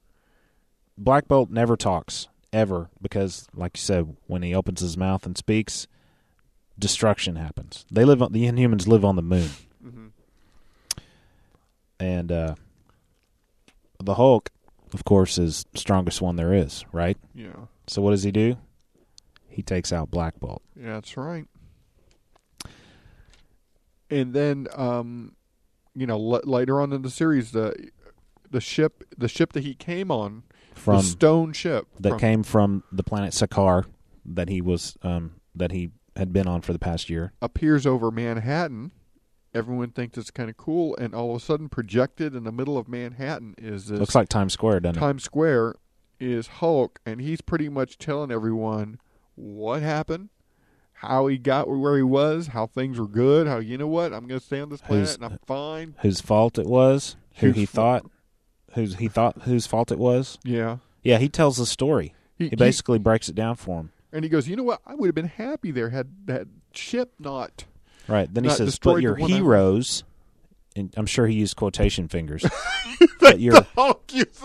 Black 0.97 1.27
Bolt 1.29 1.51
never 1.51 1.77
talks 1.77 2.29
ever 2.53 2.89
because, 3.03 3.49
like 3.55 3.77
you 3.77 3.81
said, 3.81 4.17
when 4.27 4.43
he 4.43 4.55
opens 4.55 4.81
his 4.81 4.97
mouth 4.97 5.27
and 5.27 5.37
speaks, 5.37 5.87
destruction 6.79 7.37
happens. 7.37 7.85
They 7.91 8.05
live 8.05 8.23
on 8.23 8.33
the 8.33 8.45
Inhumans 8.47 8.87
live 8.87 9.05
on 9.05 9.17
the 9.17 9.23
moon, 9.23 9.51
Mhm. 9.85 10.11
and 11.99 12.31
uh, 12.33 12.55
the 14.03 14.15
Hulk, 14.15 14.51
of 14.93 15.05
course, 15.05 15.39
is 15.39 15.65
the 15.73 15.79
strongest 15.79 16.21
one 16.23 16.37
there 16.37 16.53
is. 16.55 16.85
Right? 16.93 17.17
Yeah. 17.35 17.67
So 17.87 18.01
what 18.03 18.11
does 18.13 18.23
he 18.23 18.31
do? 18.31 18.57
He 19.49 19.63
takes 19.63 19.93
out 19.93 20.11
Black 20.11 20.39
Bolt. 20.41 20.63
Yeah, 20.77 20.95
that's 20.95 21.17
right. 21.17 21.47
And 24.11 24.33
then, 24.35 24.69
um, 24.77 25.35
you 25.95 26.07
know, 26.07 26.17
l- 26.35 26.41
later 26.45 26.81
on 26.81 26.93
in 26.93 27.03
the 27.03 27.11
series, 27.11 27.51
the 27.53 27.91
the 28.51 28.61
ship, 28.61 29.03
the 29.17 29.27
ship 29.29 29.53
that 29.55 29.65
he 29.65 29.75
came 29.75 30.11
on, 30.13 30.45
From 30.75 30.97
the 30.99 31.03
stone 31.03 31.53
ship 31.53 31.87
that 32.01 32.11
from- 32.11 32.19
came 32.19 32.43
from 32.43 32.85
the 32.93 33.03
planet 33.03 33.33
Sakaar 33.33 33.87
that 34.27 34.49
he 34.49 34.61
was 34.61 34.97
um, 35.03 35.37
that 35.55 35.73
he 35.73 35.91
had 36.17 36.33
been 36.33 36.47
on 36.47 36.61
for 36.63 36.73
the 36.73 36.79
past 36.79 37.09
year. 37.11 37.33
appears 37.43 37.87
over 37.87 38.11
Manhattan. 38.11 38.93
Everyone 39.53 39.91
thinks 39.91 40.19
it's 40.19 40.33
kind 40.33 40.51
of 40.51 40.57
cool, 40.57 40.97
and 40.97 41.15
all 41.15 41.31
of 41.31 41.37
a 41.37 41.45
sudden, 41.45 41.69
projected 41.69 42.35
in 42.35 42.43
the 42.43 42.51
middle 42.51 42.77
of 42.77 42.89
Manhattan 42.89 43.55
is 43.57 43.87
this 43.87 44.01
Looks 44.01 44.15
like 44.15 44.29
Times 44.29 44.53
Square, 44.53 44.81
doesn't 44.81 44.97
it? 44.97 45.01
Times 45.01 45.23
Square 45.23 45.77
is 46.19 46.47
Hulk, 46.49 46.99
and 47.07 47.21
he's 47.21 47.41
pretty 47.41 47.69
much 47.69 47.97
telling 47.99 48.33
everyone 48.33 48.99
what 49.37 49.81
happened, 49.83 50.31
how 50.95 51.29
he 51.29 51.39
got 51.39 51.69
where 51.69 51.97
he 51.97 52.03
was, 52.03 52.49
how 52.49 52.67
things 52.67 52.99
were 52.99 53.07
good, 53.07 53.47
how 53.47 53.59
you 53.59 53.79
know 53.79 53.87
what 53.87 54.13
I'm 54.13 54.27
going 54.27 54.41
to 54.41 54.45
stay 54.47 54.61
on 54.61 54.71
this 54.71 54.81
planet 54.81 55.07
Who's- 55.07 55.15
and 55.17 55.25
I'm 55.25 55.39
fine. 55.47 55.95
Whose 56.01 56.21
fault 56.21 56.59
it 56.59 56.67
was? 56.67 57.17
Who 57.37 57.53
he 57.53 57.65
thought? 57.67 58.05
Whose 58.75 58.97
he 58.97 59.09
thought 59.09 59.43
whose 59.43 59.67
fault 59.67 59.91
it 59.93 59.99
was? 59.99 60.39
Yeah. 60.45 60.79
Yeah, 61.03 61.19
he 61.19 61.29
tells 61.29 61.57
the 61.59 61.67
story. 61.67 62.15
He- 62.39 62.45
He, 62.45 62.51
he- 62.51 62.57
basically 62.57 62.99
breaks 62.99 63.29
it 63.29 63.35
down 63.35 63.57
for 63.57 63.81
him. 63.81 63.91
And 64.13 64.25
he 64.25 64.29
goes, 64.29 64.47
you 64.49 64.55
know 64.57 64.63
what? 64.63 64.81
I 64.87 64.95
would 64.95 65.09
have 65.09 65.15
been 65.15 65.27
happy 65.27 65.71
there 65.73 65.91
had 65.91 66.27
that 66.27 66.47
ship 66.73 67.13
not. 67.19 67.65
Right. 68.07 68.33
Then 68.33 68.45
he 68.45 68.51
says, 68.51 68.79
"But 68.79 69.03
your 69.03 69.17
heroes." 69.17 70.05
And 70.77 70.93
I'm 70.97 71.07
sure 71.07 71.27
he 71.27 71.35
used 71.35 71.57
quotation 71.57 72.07
fingers. 72.09 72.45
but 73.21 73.41
your 73.41 73.67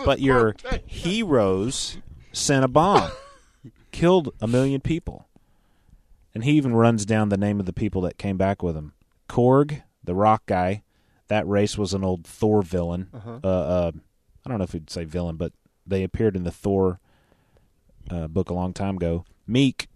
but 0.04 0.20
your 0.20 0.52
quotation. 0.54 0.88
heroes 0.88 1.98
sent 2.32 2.64
a 2.64 2.68
bomb, 2.68 3.10
killed 3.92 4.32
a 4.40 4.46
million 4.46 4.80
people, 4.80 5.26
and 6.34 6.42
he 6.44 6.52
even 6.52 6.74
runs 6.74 7.04
down 7.04 7.28
the 7.28 7.36
name 7.36 7.60
of 7.60 7.66
the 7.66 7.72
people 7.72 8.00
that 8.02 8.16
came 8.18 8.36
back 8.36 8.62
with 8.62 8.76
him. 8.76 8.92
Korg, 9.28 9.82
the 10.04 10.14
rock 10.14 10.46
guy, 10.46 10.82
that 11.28 11.46
race 11.46 11.76
was 11.76 11.92
an 11.94 12.02
old 12.04 12.24
Thor 12.26 12.62
villain. 12.62 13.08
Uh-huh. 13.12 13.38
Uh, 13.42 13.48
uh, 13.48 13.92
I 14.44 14.48
don't 14.48 14.58
know 14.58 14.64
if 14.64 14.72
we'd 14.72 14.90
say 14.90 15.04
villain, 15.04 15.36
but 15.36 15.52
they 15.86 16.02
appeared 16.02 16.36
in 16.36 16.44
the 16.44 16.50
Thor 16.50 17.00
uh, 18.10 18.28
book 18.28 18.50
a 18.50 18.54
long 18.54 18.72
time 18.72 18.96
ago. 18.96 19.24
Miek 19.48 19.86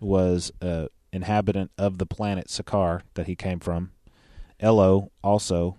was 0.00 0.50
an 0.60 0.88
inhabitant 1.12 1.70
of 1.78 1.98
the 1.98 2.06
planet 2.06 2.48
Sakaar 2.48 3.02
that 3.14 3.26
he 3.26 3.36
came 3.36 3.60
from. 3.60 3.92
Elloe, 4.58 5.10
also 5.22 5.76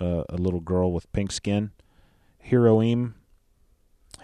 uh, 0.00 0.24
a 0.28 0.36
little 0.36 0.60
girl 0.60 0.92
with 0.92 1.10
pink 1.12 1.32
skin. 1.32 1.72
Hiroim, 2.48 3.14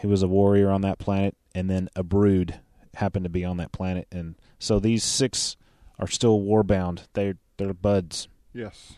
he 0.00 0.06
was 0.06 0.22
a 0.22 0.28
warrior 0.28 0.70
on 0.70 0.82
that 0.82 0.98
planet, 0.98 1.36
and 1.54 1.68
then 1.68 1.88
a 1.96 2.02
brood 2.02 2.60
happened 2.94 3.24
to 3.24 3.30
be 3.30 3.44
on 3.44 3.56
that 3.58 3.72
planet, 3.72 4.06
and 4.10 4.34
so 4.58 4.78
these 4.78 5.04
six 5.04 5.56
are 5.98 6.06
still 6.06 6.40
warbound. 6.40 7.02
They're 7.12 7.36
they're 7.56 7.74
buds. 7.74 8.28
Yes. 8.52 8.94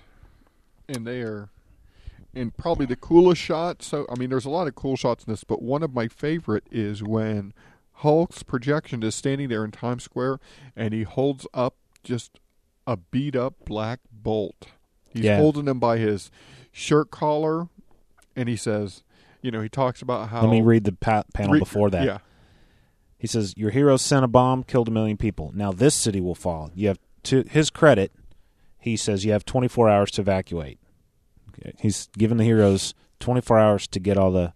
And 0.89 1.07
they 1.07 1.21
are. 1.21 1.51
And 2.35 2.57
probably 2.57 2.87
the 2.87 2.97
coolest 2.97 3.41
shot. 3.43 3.83
So, 3.83 4.07
I 4.09 4.19
mean, 4.19 4.31
there's 4.31 4.47
a 4.47 4.51
lot 4.51 4.67
of 4.67 4.75
cool 4.75 4.97
shots 4.97 5.25
in 5.25 5.33
this, 5.33 5.45
but 5.45 5.61
one 5.63 5.83
of 5.83 5.93
my 5.93 6.09
favorite 6.09 6.65
is 6.71 7.03
when 7.03 7.53
Hulk's 7.97 8.43
projection 8.43 9.03
is 9.03 9.15
standing 9.15 9.49
there 9.49 9.65
in 9.65 9.71
Times 9.71 10.03
Square 10.05 10.39
and 10.75 10.95
he 10.95 11.03
holds 11.03 11.47
up 11.53 11.75
just 12.03 12.41
a 12.87 12.97
beat 12.97 13.37
up 13.37 13.55
Black 13.67 14.01
Bolt. 14.11 14.69
He's 15.11 15.25
Yeah. 15.25 15.37
holding 15.37 15.69
him 15.69 15.79
by 15.79 15.99
his 15.99 16.31
shirt 16.73 17.11
collar 17.11 17.69
and 18.35 18.49
he 18.49 18.57
says, 18.57 19.03
you 19.43 19.51
know, 19.51 19.61
he 19.61 19.69
talks 19.69 20.01
about 20.01 20.31
how. 20.31 20.41
Let 20.43 20.51
me 20.51 20.63
read 20.63 20.85
the 20.85 20.93
pa- 20.93 21.25
panel 21.35 21.53
Re- 21.55 21.59
before 21.59 21.91
that. 21.91 22.05
Yeah. 22.07 22.19
He 23.19 23.27
says, 23.27 23.55
"Your 23.57 23.71
heroes 23.71 24.03
sent 24.03 24.25
a 24.25 24.29
bomb, 24.29 24.65
killed 24.65 24.89
a 24.89 24.91
million 24.91 25.17
people. 25.17 25.53
Now 25.55 25.71
this 25.71 25.95
city 25.95 26.21
will 26.21 26.35
fall. 26.35 26.71
You 26.75 26.89
have 26.89 26.99
to 27.25 27.45
his 27.49 27.69
credit. 27.71 28.11
He 28.79 28.97
says 28.97 29.25
you 29.25 29.33
have 29.33 29.45
24 29.45 29.89
hours 29.89 30.11
to 30.13 30.23
evacuate. 30.23 30.79
He's 31.79 32.09
given 32.19 32.37
the 32.39 32.45
heroes 32.45 32.95
24 33.21 33.59
hours 33.59 33.87
to 33.89 34.01
get 34.01 34.17
all 34.19 34.33
the 34.33 34.53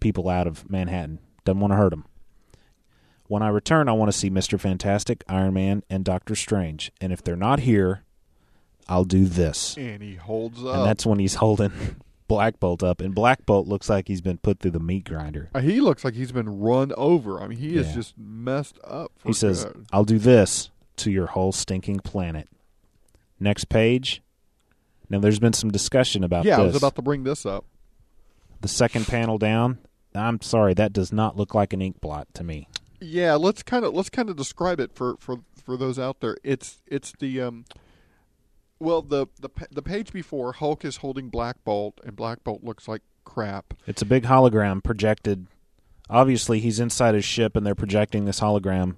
people 0.00 0.28
out 0.28 0.46
of 0.46 0.68
Manhattan. 0.70 1.18
Doesn't 1.44 1.60
want 1.60 1.72
to 1.72 1.76
hurt 1.76 1.90
them. 1.90 2.04
When 3.26 3.42
I 3.42 3.48
return, 3.48 3.88
I 3.88 3.92
want 3.92 4.10
to 4.10 4.16
see 4.18 4.28
Mister 4.30 4.58
Fantastic, 4.58 5.22
Iron 5.28 5.54
Man, 5.54 5.82
and 5.88 6.04
Doctor 6.04 6.34
Strange. 6.34 6.90
And 7.00 7.12
if 7.12 7.22
they're 7.22 7.36
not 7.36 7.60
here, 7.60 8.02
I'll 8.88 9.04
do 9.04 9.26
this. 9.26 9.76
And 9.78 10.02
he 10.02 10.16
holds 10.16 10.64
up. 10.64 10.74
And 10.74 10.84
that's 10.84 11.06
when 11.06 11.20
he's 11.20 11.36
holding 11.36 11.70
Black 12.26 12.58
Bolt 12.58 12.82
up, 12.82 13.00
and 13.00 13.14
Black 13.14 13.46
Bolt 13.46 13.68
looks 13.68 13.88
like 13.88 14.08
he's 14.08 14.20
been 14.20 14.38
put 14.38 14.58
through 14.60 14.72
the 14.72 14.80
meat 14.80 15.04
grinder. 15.04 15.48
Uh, 15.54 15.60
he 15.60 15.80
looks 15.80 16.04
like 16.04 16.14
he's 16.14 16.32
been 16.32 16.60
run 16.60 16.92
over. 16.96 17.40
I 17.40 17.46
mean, 17.46 17.58
he 17.58 17.76
is 17.76 17.88
Yeah. 17.88 17.94
just 17.94 18.18
messed 18.18 18.78
up. 18.82 19.12
For 19.18 19.28
He 19.28 19.32
says, 19.32 19.64
good. 19.64 19.86
I'll 19.92 20.04
do 20.04 20.18
this 20.18 20.70
to 20.96 21.10
your 21.12 21.26
whole 21.26 21.52
stinking 21.52 22.00
planet. 22.00 22.48
Next 23.38 23.68
page. 23.68 24.22
Now, 25.10 25.18
there's 25.18 25.40
been 25.40 25.52
some 25.52 25.70
discussion 25.70 26.24
about 26.24 26.44
yeah, 26.44 26.56
this. 26.56 26.62
I 26.62 26.66
was 26.66 26.76
about 26.76 26.94
to 26.94 27.02
bring 27.02 27.24
this 27.24 27.44
up. 27.44 27.66
the 28.60 28.68
second 28.68 29.06
panel 29.06 29.38
down. 29.38 29.78
I'm 30.14 30.40
sorry, 30.40 30.74
that 30.74 30.92
does 30.92 31.12
not 31.12 31.36
look 31.36 31.54
like 31.54 31.72
an 31.72 31.82
ink 31.82 32.00
blot 32.00 32.28
to 32.34 32.44
me. 32.44 32.68
Yeah, 33.00 33.34
let's 33.34 33.62
kind 33.62 33.84
of 33.84 33.94
let's 33.94 34.10
kind 34.10 34.28
of 34.28 34.36
describe 34.36 34.78
it 34.80 34.92
for, 34.92 35.16
for, 35.18 35.38
for 35.64 35.76
those 35.76 35.98
out 35.98 36.20
there. 36.20 36.36
It's 36.44 36.82
it's 36.86 37.12
the 37.18 37.40
um, 37.40 37.64
well 38.78 39.02
the 39.02 39.26
the 39.40 39.48
the 39.70 39.82
page 39.82 40.12
before 40.12 40.52
Hulk 40.52 40.84
is 40.84 40.98
holding 40.98 41.28
Black 41.28 41.56
Bolt 41.64 42.00
and 42.04 42.14
Black 42.14 42.44
Bolt 42.44 42.62
looks 42.62 42.88
like 42.88 43.02
crap. 43.24 43.74
It's 43.86 44.02
a 44.02 44.06
big 44.06 44.24
hologram 44.24 44.82
projected. 44.82 45.46
Obviously, 46.10 46.60
he's 46.60 46.80
inside 46.80 47.14
his 47.14 47.24
ship, 47.24 47.56
and 47.56 47.64
they're 47.64 47.74
projecting 47.74 48.24
this 48.24 48.40
hologram 48.40 48.96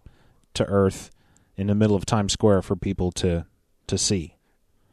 to 0.54 0.64
Earth 0.64 1.11
in 1.57 1.66
the 1.69 1.75
middle 1.75 1.95
of 1.95 2.07
Times 2.07 2.33
Square 2.33 2.62
for 2.62 2.75
people 2.75 3.12
to 3.12 3.47
to 3.87 3.99
see. 3.99 4.37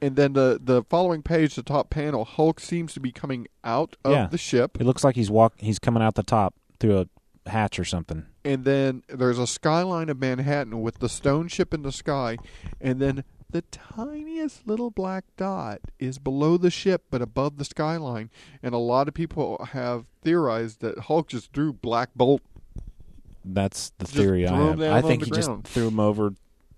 And 0.02 0.16
then 0.16 0.34
the 0.34 0.60
the 0.64 0.84
following 0.84 1.22
page, 1.22 1.56
the 1.56 1.64
top 1.64 1.90
panel, 1.90 2.24
Hulk 2.26 2.60
seems 2.60 2.94
to 2.94 3.00
be 3.00 3.12
coming 3.12 3.48
out 3.64 3.98
of 4.06 4.12
yeah, 4.14 4.28
the 4.28 4.38
ship, 4.38 4.78
It 4.80 4.86
looks 4.86 5.04
like 5.04 5.16
he's 5.16 5.30
walk. 5.30 5.54
He's 5.58 5.80
coming 5.80 6.02
out 6.02 6.16
the 6.16 6.24
top 6.24 6.56
through 6.80 7.00
a 7.46 7.50
hatch 7.50 7.80
or 7.80 7.86
something. 7.86 8.26
and 8.46 8.64
then 8.64 9.04
there's 9.10 9.40
a 9.40 9.48
skyline 9.48 10.08
of 10.10 10.20
Manhattan 10.20 10.82
with 10.82 11.00
the 11.00 11.10
stone 11.10 11.48
ship 11.48 11.74
in 11.74 11.82
the 11.82 11.92
sky, 11.92 12.38
and 12.80 13.02
then 13.02 13.24
the 13.52 13.64
tiniest 13.64 14.68
little 14.68 14.92
black 14.92 15.26
dot 15.36 15.80
is 15.98 16.20
below 16.20 16.56
the 16.56 16.70
ship 16.70 17.04
but 17.10 17.22
above 17.22 17.58
the 17.58 17.66
skyline. 17.66 18.30
And 18.64 18.74
a 18.76 18.78
lot 18.78 19.08
of 19.08 19.14
people 19.16 19.66
have 19.72 20.06
theorized 20.22 20.82
that 20.82 21.00
Hulk 21.00 21.28
just 21.30 21.52
threw 21.52 21.74
Black 21.74 22.10
Bolt 22.16 22.42
That's 23.44 23.92
the 23.98 24.06
Just 24.06 24.16
theory 24.16 24.46
I 24.46 24.50
throw 24.52 24.68
have. 24.68 24.80
down 24.80 24.94
I 24.94 24.98
on 24.98 25.04
think 25.04 25.22
the 25.22 25.26
he 25.26 25.32
just 25.32 25.48
ground. 25.48 25.68
threw 25.68 25.88
him 25.88 26.00
over, 26.00 26.34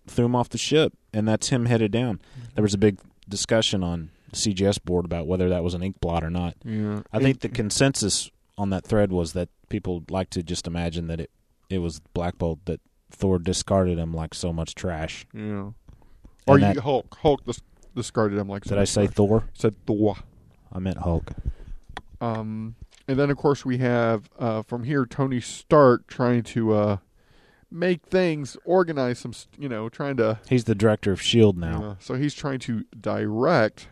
threw 0.08 0.26
him 0.26 0.36
off 0.36 0.50
the 0.50 0.58
ship, 0.58 0.94
and 1.14 1.28
that's 1.28 1.50
him 1.50 1.66
headed 1.66 1.92
down. 1.92 2.22
There 2.56 2.64
was 2.64 2.74
a 2.74 2.78
big 2.78 3.00
discussion 3.32 3.84
on 3.84 4.12
CGS 4.34 4.84
board 4.84 5.06
about 5.06 5.26
whether 5.26 5.50
that 5.50 5.64
was 5.64 5.74
an 5.74 5.82
ink 5.82 6.00
blot 6.00 6.24
or 6.24 6.30
not. 6.30 6.56
Yeah. 6.64 7.02
I 7.12 7.20
think 7.20 7.40
the 7.40 7.50
consensus 7.50 8.30
on 8.58 8.70
that 8.70 8.86
thread 8.86 9.12
was 9.12 9.34
that 9.34 9.50
people 9.70 10.04
like 10.10 10.30
to 10.32 10.44
just 10.44 10.68
imagine 10.68 11.08
that 11.08 11.20
it 11.20 11.32
it 11.70 11.80
was 11.80 12.00
Black 12.14 12.38
Bolt 12.38 12.60
that 12.66 12.80
Thor 13.10 13.40
discarded 13.40 13.98
him 13.98 14.14
like 14.14 14.34
so 14.34 14.54
much 14.54 14.76
trash. 14.76 15.26
Yeah. 15.34 15.72
Or 16.48 16.58
And 16.60 16.76
you 16.76 16.82
Hulk. 16.82 17.18
Hulk 17.22 17.44
dis- 17.46 17.62
discarded 17.96 18.38
him 18.38 18.48
like 18.50 18.64
Did 18.64 18.78
I 18.78 18.84
say 18.84 19.06
trash. 19.06 19.16
Thor? 19.16 19.44
Said 19.54 19.76
Thor. 19.86 20.18
I 20.72 20.80
meant 20.80 20.98
Hulk. 21.00 21.32
Um, 22.20 22.76
and 23.08 23.18
then 23.18 23.30
of 23.30 23.38
course 23.38 23.66
we 23.66 23.78
have 23.80 24.30
uh, 24.40 24.62
from 24.62 24.84
here 24.84 25.06
Tony 25.06 25.40
Stark 25.42 26.08
trying 26.08 26.44
to 26.44 26.74
uh, 26.74 26.98
make 27.72 28.06
things 28.06 28.58
organize 28.66 29.20
some, 29.20 29.34
you 29.58 29.70
know, 29.70 29.88
trying 29.90 30.18
to. 30.18 30.40
He's 30.50 30.66
the 30.66 30.76
director 30.76 31.12
of 31.12 31.22
Shield 31.22 31.58
now. 31.58 31.84
Uh, 31.84 31.96
so 32.00 32.16
he's 32.16 32.34
trying 32.34 32.60
to 32.60 32.84
direct. 33.00 33.88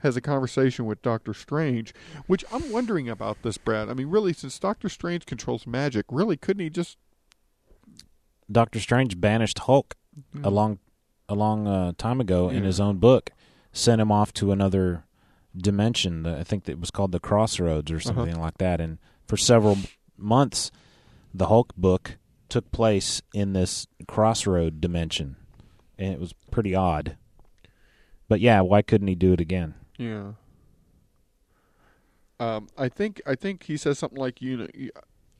Has 0.00 0.14
a 0.16 0.20
conversation 0.20 0.84
with 0.84 1.00
Doctor 1.02 1.32
Strange, 1.34 1.94
which 2.26 2.44
I'm 2.52 2.70
wondering 2.70 3.08
about 3.08 3.42
this, 3.42 3.56
Brad. 3.58 3.88
I 3.88 3.94
mean, 3.94 4.08
really, 4.08 4.32
since 4.34 4.56
Doctor 4.58 4.88
Strange 4.90 5.24
controls 5.26 5.66
magic, 5.66 6.04
really 6.10 6.36
couldn't 6.36 6.62
he 6.62 6.70
just? 6.70 6.98
Doctor 8.50 8.78
Strange 8.78 9.20
banished 9.20 9.60
Hulk 9.60 9.94
Mm. 10.34 10.44
a 10.46 10.50
long 10.50 10.78
a 11.28 11.34
long 11.34 11.66
uh, 11.66 11.92
time 11.98 12.20
ago 12.20 12.48
in 12.48 12.62
his 12.62 12.78
own 12.80 12.98
book, 12.98 13.30
sent 13.72 14.00
him 14.00 14.10
off 14.12 14.32
to 14.34 14.52
another 14.52 15.04
dimension. 15.56 16.22
the- 16.22 16.38
I 16.38 16.44
think 16.44 16.68
it 16.68 16.78
was 16.78 16.90
called 16.90 17.10
the 17.12 17.18
Crossroads 17.20 17.90
or 17.90 17.96
Uh-huh. 17.96 18.04
something 18.14 18.38
like 18.40 18.58
that. 18.58 18.80
And 18.80 18.98
for 19.26 19.36
several 19.36 19.76
months, 20.16 20.70
the 21.34 21.48
Hulk 21.48 21.74
book 21.76 22.16
took 22.48 22.70
place 22.72 23.22
in 23.34 23.52
this 23.52 23.86
crossroad 24.06 24.80
dimension, 24.80 25.36
and 25.98 26.12
it 26.12 26.20
was 26.20 26.32
pretty 26.50 26.74
odd. 26.74 27.16
But 28.28 28.40
yeah, 28.40 28.60
why 28.60 28.82
couldn't 28.82 29.08
he 29.08 29.14
do 29.14 29.32
it 29.32 29.40
again? 29.40 29.74
Yeah. 29.98 30.32
Um, 32.38 32.68
I 32.76 32.88
think 32.88 33.22
I 33.26 33.34
think 33.34 33.64
he 33.64 33.76
says 33.76 33.98
something 33.98 34.18
like 34.18 34.42
you 34.42 34.56
know, 34.58 34.66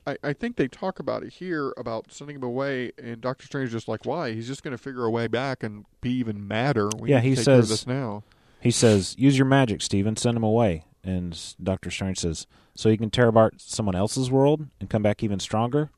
I, 0.07 0.17
I 0.23 0.33
think 0.33 0.55
they 0.55 0.67
talk 0.67 0.99
about 0.99 1.23
it 1.23 1.33
here 1.33 1.73
about 1.77 2.11
sending 2.11 2.37
him 2.37 2.43
away, 2.43 2.91
and 2.97 3.21
Doctor 3.21 3.45
Strange 3.45 3.67
is 3.67 3.73
just 3.73 3.87
like, 3.87 4.05
why? 4.05 4.31
He's 4.31 4.47
just 4.47 4.63
going 4.63 4.71
to 4.71 4.77
figure 4.77 5.03
a 5.03 5.11
way 5.11 5.27
back 5.27 5.63
and 5.63 5.85
be 6.01 6.11
even 6.11 6.47
madder. 6.47 6.89
We 6.97 7.11
yeah, 7.11 7.19
he 7.19 7.35
says 7.35 7.69
this 7.69 7.85
now. 7.85 8.23
He 8.59 8.71
says, 8.71 9.15
"Use 9.17 9.37
your 9.37 9.45
magic, 9.45 9.81
Steven. 9.81 10.15
Send 10.15 10.37
him 10.37 10.43
away." 10.43 10.85
And 11.03 11.39
Doctor 11.61 11.91
Strange 11.91 12.19
says, 12.19 12.47
"So 12.73 12.89
you 12.89 12.97
can 12.97 13.11
tear 13.11 13.27
apart 13.27 13.61
someone 13.61 13.95
else's 13.95 14.31
world 14.31 14.67
and 14.79 14.89
come 14.89 15.03
back 15.03 15.23
even 15.23 15.39
stronger." 15.39 15.91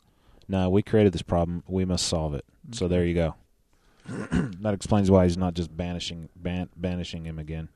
No, 0.50 0.70
we 0.70 0.82
created 0.82 1.14
this 1.14 1.22
problem. 1.22 1.64
We 1.68 1.86
must 1.86 2.08
solve 2.08 2.34
it. 2.34 2.44
So 2.72 2.88
there 2.88 3.06
you 3.06 3.14
go. 3.14 3.36
that 4.08 4.74
explains 4.74 5.12
why 5.12 5.26
he's 5.26 5.38
not 5.38 5.54
just 5.54 5.76
banishing 5.76 6.30
ban- 6.36 6.70
banishing 6.76 7.26
him 7.26 7.38
again. 7.38 7.70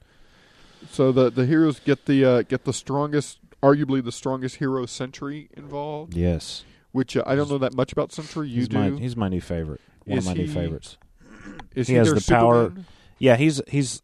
So 0.89 1.11
the 1.11 1.29
the 1.29 1.45
heroes 1.45 1.79
get 1.79 2.07
the 2.07 2.25
uh, 2.25 2.41
get 2.41 2.65
the 2.65 2.73
strongest, 2.73 3.37
arguably 3.61 4.03
the 4.03 4.11
strongest 4.11 4.55
hero 4.55 4.85
Sentry 4.87 5.49
involved. 5.55 6.15
Yes. 6.15 6.65
Which 6.91 7.15
uh, 7.15 7.23
I 7.25 7.35
don't 7.35 7.49
know 7.49 7.59
that 7.59 7.75
much 7.75 7.91
about 7.91 8.11
Sentry. 8.11 8.49
You 8.49 8.61
he's 8.61 8.67
do. 8.67 8.77
my 8.77 8.99
he's 8.99 9.15
my 9.15 9.29
new 9.29 9.41
favorite. 9.41 9.81
One 10.05 10.17
Is 10.17 10.27
of 10.27 10.35
my 10.35 10.41
new 10.41 10.49
favorites. 10.49 10.97
Is 11.75 11.87
he, 11.87 11.93
he 11.93 11.97
has 11.97 12.11
the 12.11 12.23
power? 12.27 12.73
Yeah, 13.19 13.35
he's 13.35 13.61
he's 13.67 14.01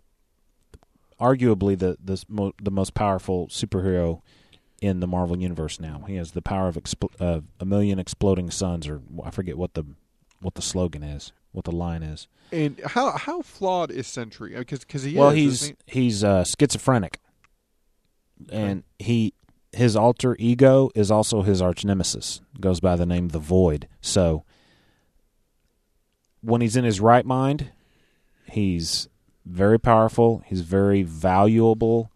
arguably 1.20 1.78
the 1.78 1.98
the 2.04 2.54
the 2.62 2.72
most 2.72 2.94
powerful 2.94 3.48
superhero 3.48 4.22
in 4.82 5.00
the 5.00 5.08
Marvel 5.08 5.38
universe 5.38 5.80
now. 5.80 6.04
He 6.08 6.16
has 6.16 6.32
the 6.32 6.42
power 6.42 6.68
of 6.68 6.76
expl- 6.76 7.14
uh, 7.20 7.42
a 7.60 7.66
million 7.66 8.00
exploding 8.00 8.52
suns, 8.52 8.88
or 8.88 9.02
I 9.24 9.32
forget 9.32 9.58
what 9.58 9.74
the 9.74 9.86
what 10.42 10.56
the 10.56 10.62
slogan 10.62 11.04
is, 11.04 11.34
what 11.52 11.66
the 11.66 11.72
line 11.72 12.04
is. 12.04 12.28
And 12.52 12.80
how 12.86 13.12
how 13.12 13.42
flawed 13.42 13.92
is 13.92 14.08
Sentry? 14.08 14.56
Because 14.56 14.80
because 14.80 15.04
he 15.04 15.16
well, 15.16 15.30
is, 15.30 15.36
he's 15.36 15.62
isn't 15.64 15.80
he's 15.86 16.24
uh, 16.24 16.44
schizophrenic, 16.44 17.20
and 18.52 18.84
he 18.98 19.34
his 19.72 19.96
alter 19.96 20.36
ego 20.40 20.90
is 20.96 21.12
also 21.12 21.42
his 21.42 21.62
arch 21.62 21.86
nemesis. 21.86 22.42
Goes 22.60 22.80
by 22.80 22.96
the 22.96 23.06
name 23.06 23.30
the 23.30 23.40
Void. 23.40 23.88
So 24.02 24.44
when 26.42 26.62
he's 26.62 26.76
in 26.76 26.86
his 26.86 27.00
right 27.00 27.26
mind, 27.26 27.72
he's 28.50 29.08
very 29.46 29.80
powerful. 29.80 30.42
He's 30.46 30.62
very 30.62 31.04
valuable, 31.04 32.12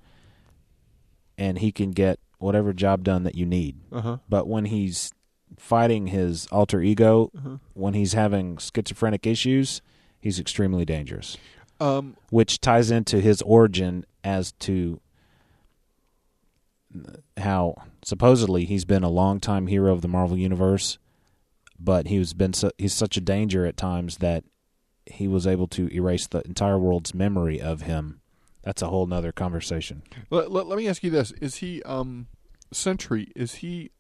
and 1.38 1.60
he 1.60 1.72
can 1.72 1.92
get 1.92 2.20
whatever 2.44 2.74
job 2.74 3.04
done 3.04 3.24
that 3.24 3.36
you 3.36 3.46
need. 3.46 3.78
Uh-huh. 3.92 4.18
But 4.30 4.48
when 4.48 4.66
he's 4.66 5.12
fighting 5.58 6.08
his 6.08 6.46
alter 6.52 6.82
ego, 6.82 7.32
Uh-huh. 7.38 7.58
when 7.74 7.94
he's 7.94 8.14
having 8.14 8.58
schizophrenic 8.58 9.26
issues, 9.26 9.82
he's 10.20 10.40
extremely 10.40 10.86
dangerous. 10.86 11.38
Um, 11.80 12.16
which 12.30 12.62
ties 12.62 12.92
into 12.92 13.20
his 13.20 13.42
origin 13.42 14.06
as 14.24 14.52
to 14.60 15.00
how 17.38 17.76
supposedly 18.04 18.66
he's 18.66 18.86
been 18.86 19.04
a 19.04 19.10
longtime 19.10 19.68
hero 19.68 19.92
of 19.92 20.02
the 20.02 20.08
Marvel 20.08 20.38
universe, 20.38 21.00
but 21.80 22.08
he's 22.08 22.34
been 22.34 22.54
su- 22.54 22.72
he's 22.78 22.94
such 22.94 23.18
a 23.18 23.22
danger 23.22 23.66
at 23.66 23.76
times 23.78 24.18
that 24.18 24.44
he 25.06 25.28
was 25.28 25.48
able 25.48 25.68
to 25.68 25.88
erase 25.94 26.28
the 26.28 26.42
entire 26.46 26.78
world's 26.80 27.14
memory 27.14 27.60
of 27.60 27.82
him. 27.82 28.22
That's 28.64 28.82
a 28.82 28.88
whole 28.88 29.06
nother 29.06 29.32
conversation. 29.32 30.04
Let, 30.30 30.52
let, 30.52 30.68
let 30.68 30.78
me 30.78 30.88
ask 30.88 31.04
you 31.04 31.10
this: 31.10 31.32
Is 31.34 31.56
he 31.56 31.82
um 31.84 32.28
Sentry? 32.72 33.32
Is 33.36 33.56
he 33.56 33.92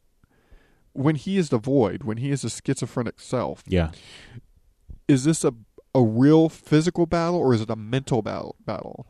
when 0.93 1.15
he 1.15 1.37
is 1.37 1.49
the 1.49 1.57
Void? 1.57 2.03
When 2.03 2.17
he 2.17 2.31
is 2.31 2.43
a 2.43 2.49
schizophrenic 2.49 3.19
self? 3.19 3.63
Yeah. 3.67 3.91
Is 5.07 5.25
this 5.25 5.43
a 5.43 5.53
a 5.95 6.01
real 6.01 6.49
physical 6.49 7.05
battle 7.05 7.37
or 7.39 7.53
is 7.53 7.61
it 7.61 7.69
a 7.69 7.75
mental 7.75 8.21
battle? 8.21 8.55
Battle. 8.65 9.05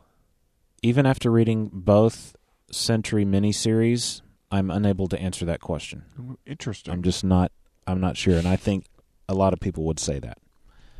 Even 0.82 1.06
after 1.06 1.30
reading 1.30 1.70
both 1.72 2.36
Sentry 2.70 3.24
miniseries, 3.24 4.20
I'm 4.50 4.70
unable 4.70 5.06
to 5.08 5.18
answer 5.18 5.44
that 5.46 5.60
question. 5.60 6.04
Interesting. 6.46 6.92
I'm 6.92 7.02
just 7.02 7.24
not. 7.24 7.52
I'm 7.86 8.00
not 8.00 8.16
sure, 8.16 8.36
and 8.36 8.48
I 8.48 8.56
think 8.56 8.86
a 9.28 9.34
lot 9.34 9.52
of 9.52 9.60
people 9.60 9.84
would 9.84 10.00
say 10.00 10.18
that. 10.18 10.38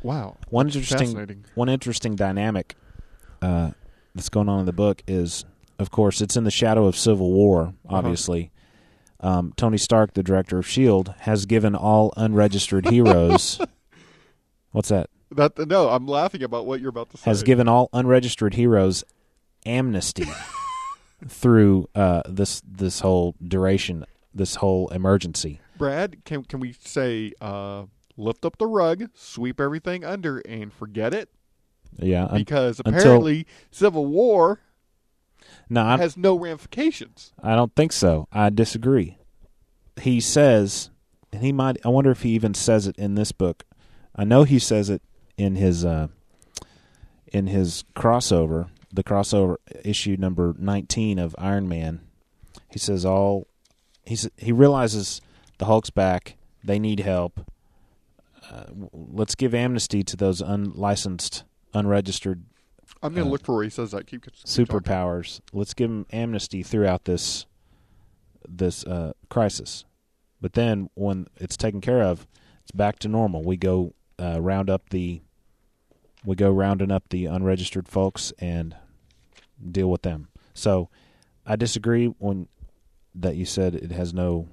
Wow. 0.03 0.37
One 0.49 0.67
interesting 0.67 1.45
one 1.55 1.67
interesting 1.67 2.15
dynamic 2.15 2.75
uh, 3.41 3.71
that's 4.15 4.29
going 4.29 4.49
on 4.49 4.61
in 4.61 4.65
the 4.65 4.73
book 4.73 5.03
is, 5.07 5.45
of 5.77 5.91
course, 5.91 6.21
it's 6.21 6.37
in 6.37 6.45
the 6.45 6.51
shadow 6.51 6.87
of 6.87 6.95
Civil 6.95 7.31
War. 7.31 7.73
Uh-huh. 7.85 7.97
Obviously, 7.97 8.51
um, 9.19 9.53
Tony 9.57 9.77
Stark, 9.77 10.13
the 10.13 10.23
director 10.23 10.57
of 10.57 10.65
Shield, 10.65 11.13
has 11.19 11.45
given 11.45 11.75
all 11.75 12.13
unregistered 12.17 12.87
heroes. 12.87 13.59
What's 14.71 14.89
that? 14.89 15.09
That 15.31 15.57
no, 15.67 15.89
I'm 15.89 16.07
laughing 16.07 16.43
about 16.43 16.65
what 16.65 16.79
you're 16.79 16.89
about 16.89 17.09
to 17.11 17.17
say. 17.17 17.29
Has 17.29 17.43
given 17.43 17.67
all 17.67 17.89
unregistered 17.91 18.53
heroes 18.53 19.03
amnesty 19.65 20.27
through 21.27 21.89
uh, 21.95 22.21
this 22.27 22.61
this 22.65 23.01
whole 23.01 23.35
duration, 23.45 24.05
this 24.33 24.55
whole 24.55 24.87
emergency. 24.89 25.59
Brad, 25.77 26.23
can 26.23 26.43
can 26.43 26.59
we 26.59 26.73
say 26.73 27.33
uh, 27.41 27.85
lift 28.15 28.45
up 28.45 28.57
the 28.57 28.67
rug, 28.67 29.09
sweep 29.13 29.59
everything 29.59 30.05
under, 30.05 30.39
and 30.39 30.71
forget 30.71 31.13
it? 31.13 31.29
Yeah, 31.97 32.27
Because 32.33 32.79
until- 32.85 32.99
apparently 32.99 33.47
Civil 33.71 34.05
War 34.05 34.59
No, 35.69 35.97
has 35.97 36.17
no 36.17 36.35
ramifications. 36.37 37.33
I 37.41 37.55
don't 37.55 37.73
think 37.75 37.91
so. 37.91 38.27
I 38.31 38.49
disagree. 38.49 39.17
He 40.01 40.19
says, 40.19 40.89
and 41.31 41.41
he 41.41 41.51
might. 41.53 41.77
I 41.85 41.89
wonder 41.89 42.11
if 42.11 42.21
he 42.23 42.31
even 42.31 42.53
says 42.53 42.85
it 42.87 42.97
in 42.97 43.15
this 43.15 43.31
book. 43.31 43.63
I 44.15 44.23
know 44.25 44.43
he 44.43 44.59
says 44.59 44.89
it 44.89 45.01
in 45.37 45.55
his 45.55 45.85
uh, 45.85 46.07
in 47.31 47.47
his 47.47 47.83
crossover, 47.95 48.67
the 48.93 49.03
crossover 49.03 49.55
issue 49.83 50.15
number 50.19 50.53
nineteen 50.57 51.17
of 51.19 51.35
Iron 51.37 51.67
Man. 51.69 52.01
He 52.71 52.79
says 52.79 53.05
all. 53.05 53.47
He's 54.05 54.29
he 54.37 54.51
realizes 54.51 55.21
the 55.57 55.65
Hulk's 55.65 55.89
back. 55.89 56.35
They 56.63 56.77
need 56.79 56.99
help. 56.99 57.39
Uh, 58.51 58.65
let's 58.93 59.33
give 59.35 59.53
amnesty 59.55 60.03
to 60.03 60.15
those 60.15 60.41
unlicensed, 60.41 61.43
unregistered 61.75 62.43
I'm 63.03 63.13
going 63.13 63.25
to 63.25 63.29
Uh, 63.29 63.31
look 63.33 63.43
for 63.45 63.55
where 63.55 63.63
he 63.63 63.69
says 63.69 63.91
that. 63.91 64.07
Keep, 64.07 64.23
keep 64.25 64.33
talking. 64.35 64.65
superpowers. 64.65 65.41
Let's 65.53 65.73
give 65.73 65.89
them 65.89 66.05
amnesty 66.11 66.63
throughout 66.63 67.05
this 67.05 67.45
this 68.47 68.83
uh, 68.85 69.13
crisis. 69.29 69.85
But 70.41 70.53
then 70.53 70.89
when 70.93 71.27
it's 71.37 71.57
taken 71.57 71.81
care 71.81 72.01
of, 72.03 72.27
it's 72.61 72.71
back 72.71 72.99
to 72.99 73.07
normal. 73.07 73.43
We 73.43 73.57
go 73.57 73.93
uh, 74.19 74.39
round 74.41 74.69
up 74.69 74.89
the 74.89 75.21
we 76.23 76.35
go 76.35 76.51
rounding 76.51 76.91
up 76.91 77.09
the 77.09 77.25
unregistered 77.25 77.87
folks 77.87 78.33
and 78.39 78.75
deal 79.71 79.89
with 79.91 80.01
them. 80.03 80.29
So 80.53 80.89
I 81.45 81.55
disagree 81.55 82.07
when 82.07 82.47
that 83.13 83.35
you 83.35 83.45
said 83.45 83.75
it 83.75 83.91
has 83.91 84.13
no 84.13 84.47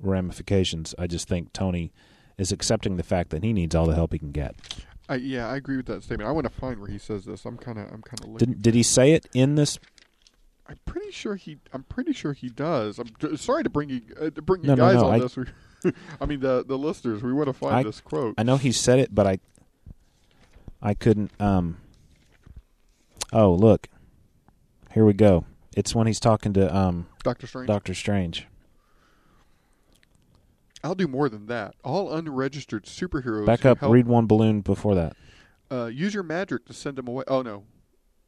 ramifications. 0.00 0.94
I 0.98 1.06
just 1.06 1.28
think 1.28 1.52
Tony 1.52 1.92
is 2.38 2.52
accepting 2.52 2.96
the 2.96 3.02
fact 3.02 3.30
that 3.30 3.42
he 3.42 3.52
needs 3.52 3.74
all 3.74 3.86
the 3.86 3.94
help 3.94 4.12
he 4.12 4.18
can 4.18 4.32
get. 4.32 4.54
I, 5.08 5.14
yeah, 5.16 5.48
I 5.48 5.56
agree 5.56 5.76
with 5.76 5.86
that 5.86 6.02
statement. 6.02 6.28
I 6.28 6.32
want 6.32 6.44
to 6.46 6.52
find 6.60 6.80
where 6.80 6.90
he 6.90 6.98
says 6.98 7.24
this. 7.24 7.44
I'm 7.44 7.56
kind 7.56 7.78
of 7.78 7.86
I'm 7.92 8.02
kind 8.02 8.20
of. 8.24 8.38
Did 8.38 8.60
did 8.62 8.74
he 8.74 8.82
say 8.82 9.12
it 9.12 9.26
in 9.34 9.54
this? 9.54 9.78
I'm 10.68 10.78
pretty 10.84 11.10
sure 11.12 11.36
he. 11.36 11.58
I'm 11.72 11.84
pretty 11.84 12.12
sure 12.12 12.34
he 12.34 12.50
does. 12.50 12.98
I'm 12.98 13.08
d- 13.18 13.36
sorry 13.38 13.62
to 13.64 13.70
bring 13.70 13.88
you 13.88 14.02
uh, 14.20 14.30
to 14.30 14.42
bring 14.42 14.62
you 14.62 14.68
No, 14.68 14.74
no, 14.74 14.82
guys 14.82 14.94
no, 14.96 15.06
on 15.08 15.14
I- 15.14 15.18
this. 15.20 15.36
We, 15.36 15.44
I 16.20 16.26
mean 16.26 16.40
the 16.40 16.64
the 16.66 16.76
listeners. 16.76 17.22
We 17.22 17.32
want 17.32 17.46
to 17.46 17.52
find 17.54 17.74
I, 17.74 17.82
this 17.84 18.00
quote. 18.00 18.34
I 18.36 18.42
know 18.42 18.56
he 18.58 18.70
said 18.72 18.98
it, 18.98 19.14
but 19.14 19.26
I 19.26 19.38
I 20.82 20.92
couldn't 20.94 21.30
um 21.40 21.78
Oh, 23.32 23.52
look. 23.54 23.88
Here 24.92 25.04
we 25.04 25.12
go. 25.12 25.44
It's 25.76 25.94
when 25.94 26.06
he's 26.06 26.20
talking 26.20 26.52
to 26.54 26.74
um 26.76 27.06
Doctor 27.22 27.46
Strange. 27.46 27.66
Doctor 27.68 27.94
Strange. 27.94 28.46
I'll 30.84 30.94
do 30.94 31.08
more 31.08 31.28
than 31.28 31.46
that. 31.46 31.74
All 31.84 32.12
unregistered 32.14 32.84
superheroes. 32.84 33.46
Back 33.46 33.64
up, 33.64 33.78
help, 33.78 33.92
read 33.92 34.06
one 34.06 34.26
balloon 34.26 34.60
before 34.60 34.94
that. 34.94 35.16
Uh, 35.70 35.86
use 35.86 36.14
your 36.14 36.22
magic 36.22 36.64
to 36.66 36.72
send 36.72 36.96
them 36.96 37.08
away. 37.08 37.24
Oh 37.28 37.42
no, 37.42 37.64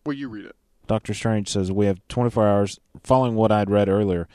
well 0.04 0.14
you 0.16 0.28
read 0.28 0.46
it. 0.46 0.56
Doctor 0.86 1.14
Strange 1.14 1.48
says 1.48 1.70
we 1.70 1.86
have 1.86 2.00
24 2.08 2.46
hours. 2.46 2.80
Following 3.04 3.34
what 3.36 3.52
I'd 3.52 3.70
read 3.70 3.88
earlier, 3.88 4.26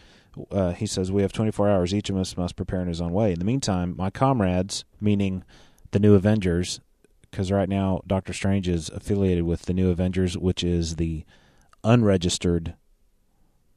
uh, 0.50 0.72
he 0.72 0.86
says 0.86 1.12
we 1.12 1.22
have 1.22 1.34
24 1.34 1.70
hours. 1.70 1.94
Each 1.94 2.10
of 2.10 2.16
us 2.18 2.38
must 2.38 2.56
prepare 2.56 2.80
in 2.82 2.88
his 2.88 3.02
own 3.02 3.12
way. 3.12 3.34
In 3.34 3.40
the 3.40 3.46
meantime, 3.46 3.94
my 3.98 4.10
comrades, 4.10 4.86
meaning 5.02 5.44
the 5.92 6.00
New 6.00 6.16
Avengers, 6.16 6.80
because 7.30 7.52
right 7.52 7.68
now 7.70 8.02
Doctor 8.08 8.32
Strange 8.32 8.68
is 8.70 8.90
affiliated 8.90 9.44
with 9.44 9.64
the 9.64 9.74
New 9.74 9.90
Avengers, 9.90 10.38
which 10.38 10.64
is 10.64 10.96
the 10.96 11.26
unregistered, 11.84 12.76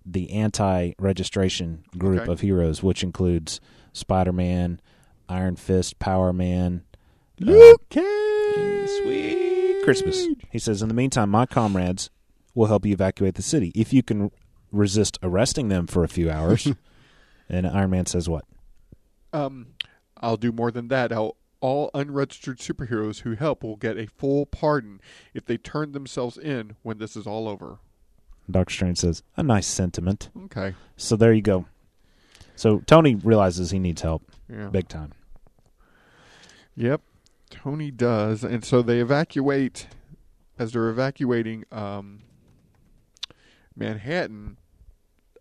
the 0.07 0.31
anti-registration 0.33 1.85
group 1.99 2.23
Okay. 2.23 2.33
of 2.33 2.41
heroes, 2.41 2.83
which 2.83 3.03
includes 3.03 3.61
Spider-Man, 3.93 4.81
Iron 5.29 5.57
Fist, 5.57 5.99
Power 5.99 6.33
Man, 6.33 6.85
Luke 7.39 7.83
Sweet 7.93 9.83
Christmas. 9.85 10.27
He 10.51 10.59
says, 10.59 10.83
in 10.83 10.89
the 10.89 10.95
meantime, 10.95 11.31
my 11.31 11.47
comrades 11.47 12.11
will 12.55 12.67
help 12.67 12.85
you 12.85 12.93
evacuate 12.93 13.35
the 13.35 13.43
city 13.43 13.73
if 13.75 13.93
you 13.93 14.03
can 14.03 14.31
resist 14.73 15.19
arresting 15.23 15.69
them 15.69 15.87
for 15.87 16.05
a 16.05 16.09
few 16.09 16.31
hours. 16.31 16.73
and 17.49 17.67
Iron 17.67 17.91
Man 17.91 18.07
says, 18.07 18.29
what? 18.29 18.45
Um, 19.33 19.69
I'll 20.17 20.37
do 20.37 20.53
more 20.53 20.71
than 20.71 20.89
that. 20.89 21.13
I'll, 21.13 21.37
all 21.61 21.91
unregistered 21.95 22.59
superheroes 22.59 23.21
who 23.21 23.35
help 23.35 23.63
will 23.63 23.77
get 23.77 23.99
a 23.99 24.07
full 24.07 24.47
pardon 24.47 25.01
if 25.35 25.45
they 25.45 25.57
turn 25.57 25.93
themselves 25.93 26.39
in 26.39 26.77
when 26.83 26.99
this 26.99 27.17
is 27.17 27.27
all 27.27 27.49
over. 27.49 27.79
Doctor 28.51 28.73
Strange 28.73 28.99
says, 28.99 29.23
a 29.37 29.43
nice 29.43 29.67
sentiment. 29.67 30.31
Okay. 30.45 30.75
So 30.97 31.17
there 31.17 31.33
you 31.33 31.43
go. 31.43 31.67
So 32.59 32.81
Tony 32.87 33.15
realizes 33.15 33.71
he 33.71 33.79
needs 33.79 34.03
help, 34.03 34.23
Yeah. 34.51 34.67
big 34.69 34.89
time. 34.89 35.13
Yep, 36.75 37.03
Tony 37.51 37.91
does, 37.93 38.43
and 38.43 38.65
so 38.65 38.83
they 38.83 38.99
evacuate. 39.01 39.87
As 40.59 40.73
they're 40.73 40.89
evacuating 40.89 41.65
um, 41.71 42.23
Manhattan, 43.77 44.57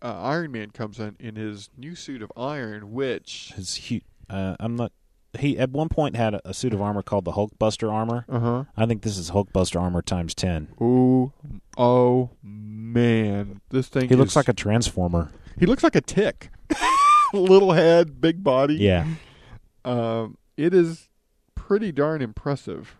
uh, 0.00 0.20
Iron 0.22 0.52
Man 0.52 0.70
comes 0.70 1.00
in 1.00 1.16
in 1.18 1.34
his 1.34 1.70
new 1.76 1.96
suit 1.96 2.22
of 2.22 2.30
iron, 2.36 2.92
which 2.92 3.52
is 3.56 3.74
huge. 3.74 4.04
uh, 4.30 4.54
I'm 4.60 4.76
not. 4.76 4.92
He 5.40 5.58
at 5.58 5.70
one 5.70 5.88
point 5.88 6.14
had 6.16 6.34
a, 6.34 6.48
a 6.48 6.54
suit 6.54 6.72
of 6.72 6.80
armor 6.80 7.02
called 7.02 7.24
the 7.24 7.32
Hulkbuster 7.32 7.92
armor. 7.92 8.24
Uh-huh. 8.28 8.64
I 8.76 8.86
think 8.86 9.02
this 9.02 9.18
is 9.18 9.32
Hulkbuster 9.32 9.80
armor 9.80 10.02
times 10.02 10.34
ten. 10.36 10.68
Ooh, 10.80 11.32
oh 11.76 12.30
man, 12.44 13.60
this 13.70 13.88
thing. 13.88 14.08
He 14.08 14.14
looks 14.14 14.36
like 14.36 14.48
a 14.48 14.52
transformer. 14.54 15.32
He 15.58 15.66
looks 15.66 15.82
like 15.82 15.96
a 15.96 16.00
tick. 16.00 16.50
Little 17.32 17.72
head, 17.72 18.20
big 18.20 18.42
body. 18.42 18.74
Yeah. 18.76 19.06
Um, 19.84 20.38
it 20.56 20.74
is 20.74 21.08
pretty 21.54 21.92
darn 21.92 22.22
impressive. 22.22 22.96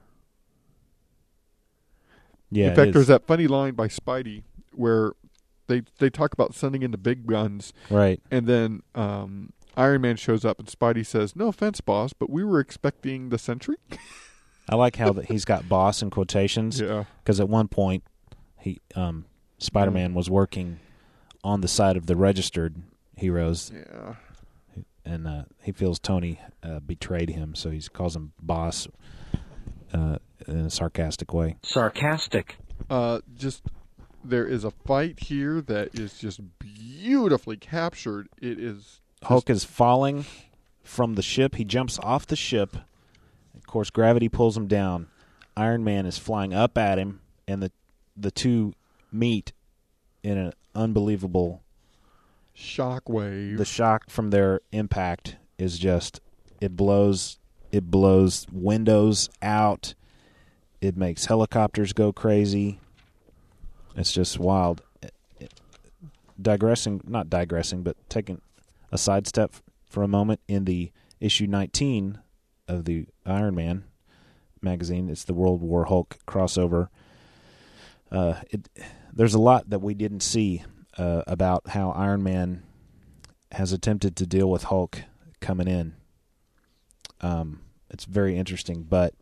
Yeah. 2.51 2.71
In 2.71 2.77
fact, 2.77 2.93
there's 2.93 3.07
that 3.09 3.27
funny 3.27 3.47
line 3.47 3.75
by 3.75 3.89
Spidey 3.89 4.43
where 4.73 5.13
they 5.67 5.83
they 5.99 6.11
talk 6.11 6.33
about 6.33 6.55
sending 6.55 6.83
in 6.83 6.91
the 6.91 6.99
big 6.99 7.27
guns, 7.27 7.73
Right. 7.91 8.21
And 8.31 8.47
then 8.47 8.83
um, 8.95 9.53
Iron 9.77 10.01
Man 10.01 10.17
shows 10.17 10.45
up, 10.45 10.59
and 10.59 10.67
Spidey 10.67 11.07
says, 11.07 11.37
"No 11.37 11.49
offense, 11.49 11.81
boss, 11.81 12.13
but 12.13 12.31
we 12.31 12.43
were 12.43 12.59
expecting 12.59 13.29
the 13.29 13.39
Sentry." 13.39 13.77
I 14.69 14.77
like 14.77 14.97
how 14.97 15.13
that 15.13 15.27
he's 15.31 15.45
got 15.45 15.69
boss 15.69 16.03
in 16.03 16.11
quotations. 16.11 16.81
Yeah. 16.81 17.05
Because 17.23 17.39
at 17.39 17.49
one 17.49 17.69
point, 17.69 18.03
he 18.59 18.81
um, 18.95 19.27
Spider 19.59 19.91
Man 19.91 20.15
was 20.15 20.29
working 20.31 20.81
on 21.45 21.61
the 21.61 21.69
side 21.69 21.97
of 21.97 22.07
the 22.07 22.17
registered 22.17 22.77
heroes. 23.19 23.73
Yeah. 23.75 24.15
And 25.05 25.27
uh, 25.27 25.43
he 25.63 25.73
feels 25.73 25.99
Tony 25.99 26.39
uh, 26.63 26.81
betrayed 26.81 27.31
him, 27.31 27.55
so 27.55 27.71
he 27.71 27.81
calls 27.81 28.15
him 28.15 28.33
boss 28.43 28.89
uh, 29.93 30.19
in 30.47 30.57
a 30.67 30.71
sarcastic 30.71 31.33
way. 31.33 31.57
Sarcastic. 31.63 32.57
Uh, 32.91 33.21
just 33.37 33.63
there 34.23 34.47
is 34.47 34.65
a 34.65 34.71
fight 34.71 35.21
here 35.21 35.61
that 35.63 35.99
is 35.99 36.19
just 36.19 36.41
beautifully 36.59 37.57
captured. 37.57 38.29
It 38.41 38.59
is 38.59 39.01
Hulk 39.23 39.51
is 39.51 39.65
falling 39.65 40.27
from 40.83 41.15
the 41.15 41.23
ship. 41.23 41.57
He 41.57 41.65
jumps 41.65 41.99
off 42.01 42.27
the 42.27 42.37
ship. 42.37 42.77
Of 43.57 43.67
course, 43.67 43.91
gravity 43.91 44.29
pulls 44.29 44.57
him 44.57 44.67
down. 44.67 45.09
Iron 45.57 45.83
Man 45.83 46.07
is 46.07 46.19
flying 46.19 46.55
up 46.55 46.79
at 46.79 46.99
him, 46.99 47.21
and 47.47 47.63
the 47.63 47.73
the 48.17 48.31
two 48.31 48.75
meet 49.11 49.53
in 50.23 50.37
an 50.37 50.53
unbelievable 50.75 51.63
shockwave. 52.59 53.57
The 53.57 53.65
shock 53.65 54.11
from 54.11 54.31
their 54.31 54.61
impact 54.73 55.37
is 55.59 55.79
just 55.79 56.21
it 56.61 56.77
blows 56.77 57.39
it 57.71 57.91
blows 57.91 58.47
windows 58.51 59.29
out. 59.43 59.95
It 60.81 60.97
makes 60.97 61.27
helicopters 61.27 61.93
go 61.93 62.13
crazy. 62.13 62.81
It's 63.97 64.13
just 64.13 64.39
wild. 64.39 64.83
Digressing, 66.41 67.01
not 67.05 67.29
digressing, 67.29 67.83
but 67.83 67.97
taking 68.09 68.41
a 68.93 68.99
sidestep 68.99 69.55
for 69.91 70.03
a 70.05 70.09
moment 70.09 70.41
in 70.47 70.65
the 70.67 70.93
issue 71.21 71.47
19 71.47 72.21
of 72.69 72.85
the 72.85 73.07
Iron 73.27 73.57
Man 73.57 73.85
magazine. 74.63 75.09
It's 75.09 75.25
the 75.25 75.35
World 75.35 75.63
War 75.63 75.87
Hulk 75.87 76.17
crossover. 76.29 76.89
Uh, 78.11 78.35
it, 78.51 78.69
there's 79.13 79.35
a 79.35 79.41
lot 79.41 79.69
that 79.71 79.81
we 79.81 79.95
didn't 79.95 80.21
see 80.21 80.63
uh, 80.99 81.23
about 81.27 81.69
how 81.69 81.91
Iron 81.93 82.23
Man 82.23 82.65
has 83.53 83.73
attempted 83.73 84.17
to 84.17 84.27
deal 84.27 84.51
with 84.51 84.65
Hulk 84.65 85.03
coming 85.41 85.69
in. 85.69 85.95
Um, 87.21 87.61
it's 87.91 88.05
very 88.05 88.37
interesting, 88.37 88.83
but 88.83 89.15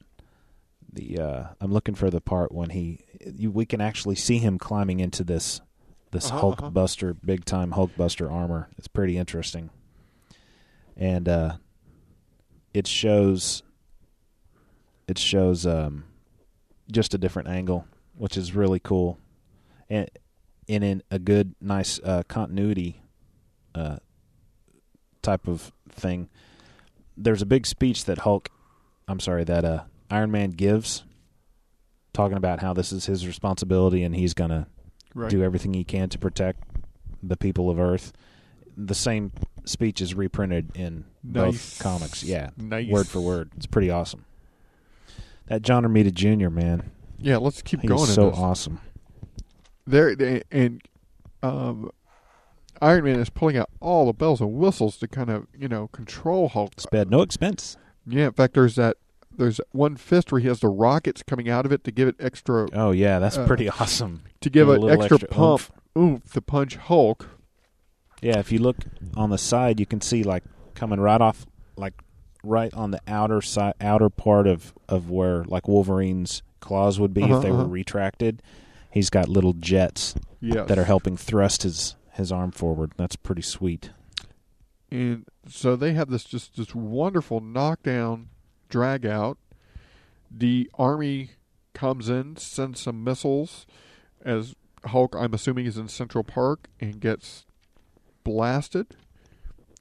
the 0.92 1.18
uh, 1.18 1.44
I'm 1.60 1.72
looking 1.72 1.94
for 1.94 2.10
the 2.10 2.20
part 2.20 2.52
when 2.52 2.70
he 2.70 3.00
you, 3.24 3.50
we 3.50 3.66
can 3.66 3.80
actually 3.80 4.16
see 4.16 4.38
him 4.38 4.58
climbing 4.58 5.00
into 5.00 5.22
this 5.22 5.60
this 6.10 6.30
Uh-huh, 6.30 6.40
Hulk 6.40 6.58
uh-huh. 6.62 6.70
Buster 6.70 7.14
big 7.14 7.44
time 7.44 7.72
Hulk 7.72 7.96
Buster 7.96 8.30
armor. 8.30 8.68
It's 8.78 8.88
pretty 8.88 9.16
interesting, 9.16 9.70
and 10.96 11.28
uh, 11.28 11.56
it 12.74 12.86
shows 12.86 13.62
it 15.06 15.18
shows 15.18 15.66
um, 15.66 16.04
just 16.90 17.14
a 17.14 17.18
different 17.18 17.48
angle, 17.48 17.86
which 18.16 18.36
is 18.36 18.54
really 18.54 18.80
cool, 18.80 19.18
and 19.88 20.10
in 20.68 21.02
a 21.10 21.18
good, 21.18 21.54
nice 21.60 22.00
uh, 22.02 22.22
continuity 22.28 23.00
uh, 23.74 23.96
type 25.22 25.46
of 25.48 25.72
thing. 25.90 26.28
There's 27.16 27.42
a 27.42 27.46
big 27.46 27.66
speech 27.66 28.04
that 28.06 28.18
Hulk, 28.18 28.50
I'm 29.08 29.20
sorry, 29.20 29.44
that 29.44 29.64
uh, 29.64 29.84
Iron 30.10 30.30
Man 30.30 30.50
gives, 30.50 31.04
talking 32.12 32.36
about 32.36 32.60
how 32.60 32.72
this 32.72 32.92
is 32.92 33.06
his 33.06 33.26
responsibility 33.26 34.02
and 34.02 34.14
he's 34.14 34.34
gonna 34.34 34.66
Right. 35.14 35.30
do 35.30 35.42
everything 35.42 35.72
he 35.72 35.82
can 35.84 36.10
to 36.10 36.18
protect 36.18 36.62
the 37.22 37.38
people 37.38 37.70
of 37.70 37.80
Earth. 37.80 38.12
The 38.76 38.94
same 38.94 39.32
speech 39.64 40.02
is 40.02 40.14
reprinted 40.14 40.76
in 40.76 41.06
Nice. 41.24 41.44
both 41.44 41.78
comics. 41.82 42.22
Yeah, 42.22 42.50
Nice. 42.58 42.90
word 42.90 43.06
for 43.08 43.20
word. 43.22 43.50
It's 43.56 43.64
pretty 43.66 43.88
awesome. 43.90 44.26
That 45.46 45.62
John 45.62 45.84
Romita 45.84 46.12
Jr. 46.12 46.50
man. 46.50 46.90
Yeah, 47.18 47.38
let's 47.38 47.62
keep 47.62 47.80
He's 47.80 47.88
going 47.88 48.02
in 48.02 48.06
so 48.14 48.30
awesome. 48.32 48.80
There 49.86 50.42
and 50.50 50.82
um, 51.42 51.90
Iron 52.82 53.04
Man 53.04 53.20
is 53.20 53.30
pulling 53.30 53.56
out 53.56 53.70
all 53.80 54.06
the 54.06 54.12
bells 54.12 54.40
and 54.40 54.52
whistles 54.54 54.96
to 54.98 55.08
kind 55.08 55.30
of 55.30 55.46
you 55.56 55.68
know 55.68 55.88
control 55.88 56.48
Hulk. 56.48 56.80
Spared 56.80 57.10
no 57.10 57.22
expense. 57.22 57.76
Yeah, 58.06 58.26
in 58.26 58.32
fact, 58.32 58.54
there's 58.54 58.76
that. 58.76 58.96
There's 59.30 59.60
one 59.72 59.96
fist 59.96 60.32
where 60.32 60.40
he 60.40 60.48
has 60.48 60.60
the 60.60 60.68
rockets 60.68 61.22
coming 61.22 61.48
out 61.48 61.66
of 61.66 61.72
it 61.72 61.84
to 61.84 61.90
give 61.90 62.08
it 62.08 62.16
extra. 62.18 62.68
Oh 62.72 62.90
yeah, 62.90 63.18
that's 63.18 63.36
uh, 63.36 63.46
pretty 63.46 63.68
awesome. 63.68 64.22
To 64.40 64.50
give 64.50 64.68
it 64.68 64.82
extra, 64.84 65.16
extra 65.16 65.28
pump, 65.28 65.60
oomph. 65.60 65.70
oomph 65.98 66.32
to 66.32 66.40
punch 66.40 66.76
Hulk. 66.76 67.28
Yeah, 68.22 68.38
if 68.38 68.50
you 68.50 68.58
look 68.58 68.78
on 69.14 69.30
the 69.30 69.38
side, 69.38 69.78
you 69.78 69.86
can 69.86 70.00
see 70.00 70.22
like 70.22 70.42
coming 70.74 71.00
right 71.00 71.20
off, 71.20 71.44
like 71.76 71.94
right 72.42 72.72
on 72.72 72.92
the 72.92 73.00
outer 73.06 73.42
side, 73.42 73.74
outer 73.80 74.08
part 74.08 74.46
of 74.46 74.72
of 74.88 75.10
where 75.10 75.44
like 75.44 75.68
Wolverine's 75.68 76.42
claws 76.60 76.98
would 76.98 77.12
be 77.12 77.22
Uh-huh, 77.22 77.36
if 77.36 77.42
they 77.42 77.50
uh-huh. 77.50 77.64
were 77.64 77.68
retracted. 77.68 78.42
He's 78.96 79.10
got 79.10 79.28
little 79.28 79.52
jets 79.52 80.14
Yes. 80.40 80.68
that 80.68 80.78
are 80.78 80.84
helping 80.84 81.16
thrust 81.18 81.64
his 81.64 81.96
his 82.14 82.32
arm 82.32 82.50
forward. 82.50 82.92
That's 82.96 83.14
pretty 83.16 83.42
sweet. 83.42 83.90
And 84.90 85.26
so 85.46 85.76
they 85.76 85.92
have 85.92 86.08
this 86.08 86.24
just 86.24 86.56
this 86.56 86.74
wonderful 86.74 87.40
knockdown, 87.40 88.28
drag 88.70 89.04
out. 89.04 89.36
The 90.30 90.70
army 90.78 91.32
comes 91.74 92.08
in, 92.08 92.36
sends 92.36 92.80
some 92.80 93.04
missiles, 93.04 93.66
as 94.24 94.54
Hulk, 94.86 95.14
I'm 95.14 95.34
assuming, 95.34 95.66
is 95.66 95.76
in 95.76 95.88
Central 95.88 96.24
Park 96.24 96.68
and 96.80 96.98
gets 96.98 97.44
blasted. 98.24 98.96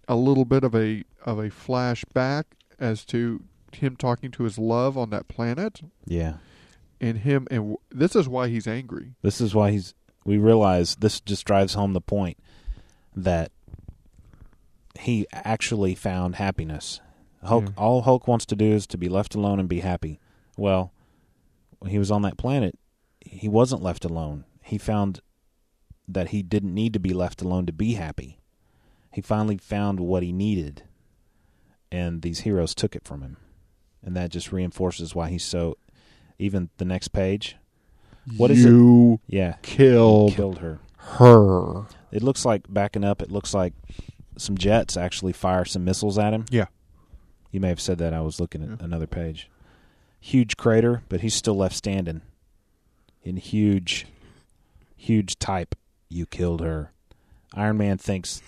A 0.09 0.15
little 0.15 0.45
bit 0.45 0.63
of 0.65 0.75
a 0.75 1.03
of 1.25 1.39
a 1.39 1.49
flashback 1.49 2.43
as 2.79 3.05
to 3.05 3.43
him 3.71 3.95
talking 3.95 4.29
to 4.31 4.43
his 4.43 4.57
love 4.57 4.97
on 4.97 5.09
that 5.11 5.27
planet, 5.29 5.81
Yeah, 6.05 6.35
and 7.01 7.19
him, 7.19 7.47
and 7.51 7.59
w- 7.61 7.77
this 7.91 8.15
is 8.15 8.27
why 8.27 8.47
he's 8.47 8.67
angry. 8.67 9.13
this 9.21 9.39
is 9.41 9.53
why 9.55 9.71
he's. 9.71 9.93
We 10.25 10.37
realize 10.37 10.95
this 10.95 11.19
just 11.21 11.45
drives 11.45 11.75
home 11.75 11.93
the 11.93 12.01
point 12.01 12.37
that 13.15 13.51
he 14.99 15.27
actually 15.31 15.93
found 15.95 16.35
happiness. 16.35 16.99
Hulk, 17.43 17.65
Yeah. 17.65 17.71
all 17.77 18.01
Hulk 18.01 18.27
wants 18.27 18.45
to 18.47 18.55
do 18.55 18.71
is 18.71 18.87
to 18.87 18.97
be 18.97 19.07
left 19.09 19.35
alone 19.35 19.59
and 19.59 19.69
be 19.69 19.81
happy. 19.81 20.19
Well, 20.57 20.91
when 21.79 21.91
he 21.91 21.99
was 21.99 22.09
on 22.09 22.23
that 22.23 22.37
planet, 22.37 22.79
he 23.21 23.47
wasn't 23.47 23.83
left 23.83 24.03
alone. 24.05 24.45
He 24.63 24.77
found 24.79 25.19
that 26.07 26.29
he 26.29 26.41
didn't 26.41 26.73
need 26.73 26.93
to 26.93 26.99
be 26.99 27.13
left 27.13 27.41
alone 27.41 27.65
to 27.67 27.73
be 27.73 27.93
happy. 27.93 28.39
He 29.11 29.21
finally 29.21 29.57
found 29.57 29.99
what 29.99 30.23
he 30.23 30.31
needed, 30.33 30.83
and 31.91 32.21
these 32.21 32.39
heroes 32.39 32.73
took 32.73 32.95
it 32.95 33.03
from 33.05 33.21
him, 33.21 33.37
and 34.03 34.15
that 34.15 34.31
just 34.31 34.51
reinforces 34.51 35.13
why 35.13 35.29
he's 35.29 35.43
so. 35.45 35.77
Even 36.37 36.69
the 36.77 36.85
next 36.85 37.09
page, 37.09 37.55
what 38.37 38.51
is 38.51 38.63
You 38.65 39.19
it? 39.29 39.35
Yeah, 39.35 39.55
killed 39.61 40.33
killed 40.33 40.59
her. 40.59 40.79
her. 40.97 41.85
It 42.11 42.23
looks 42.23 42.45
like 42.45 42.63
backing 42.69 43.03
up. 43.03 43.21
It 43.21 43.31
looks 43.31 43.53
like 43.53 43.73
some 44.37 44.57
jets 44.57 44.97
actually 44.97 45.33
fire 45.33 45.65
some 45.65 45.85
missiles 45.85 46.17
at 46.17 46.33
him. 46.33 46.45
Yeah. 46.49 46.65
You 47.51 47.59
may 47.59 47.69
have 47.69 47.79
said 47.79 47.97
that. 47.99 48.13
I 48.13 48.21
was 48.21 48.39
looking 48.39 48.63
at 48.63 48.81
another 48.81 49.07
page. 49.07 49.49
Huge 50.19 50.57
crater, 50.57 51.03
but 51.07 51.21
he's 51.21 51.35
still 51.35 51.55
left 51.55 51.75
standing. 51.75 52.21
In 53.23 53.37
huge, 53.37 54.07
huge 54.97 55.39
type. 55.39 55.75
You 56.09 56.25
killed 56.25 56.61
her. 56.61 56.91
Iron 57.53 57.77
Man 57.77 57.97
thinks 57.97 58.41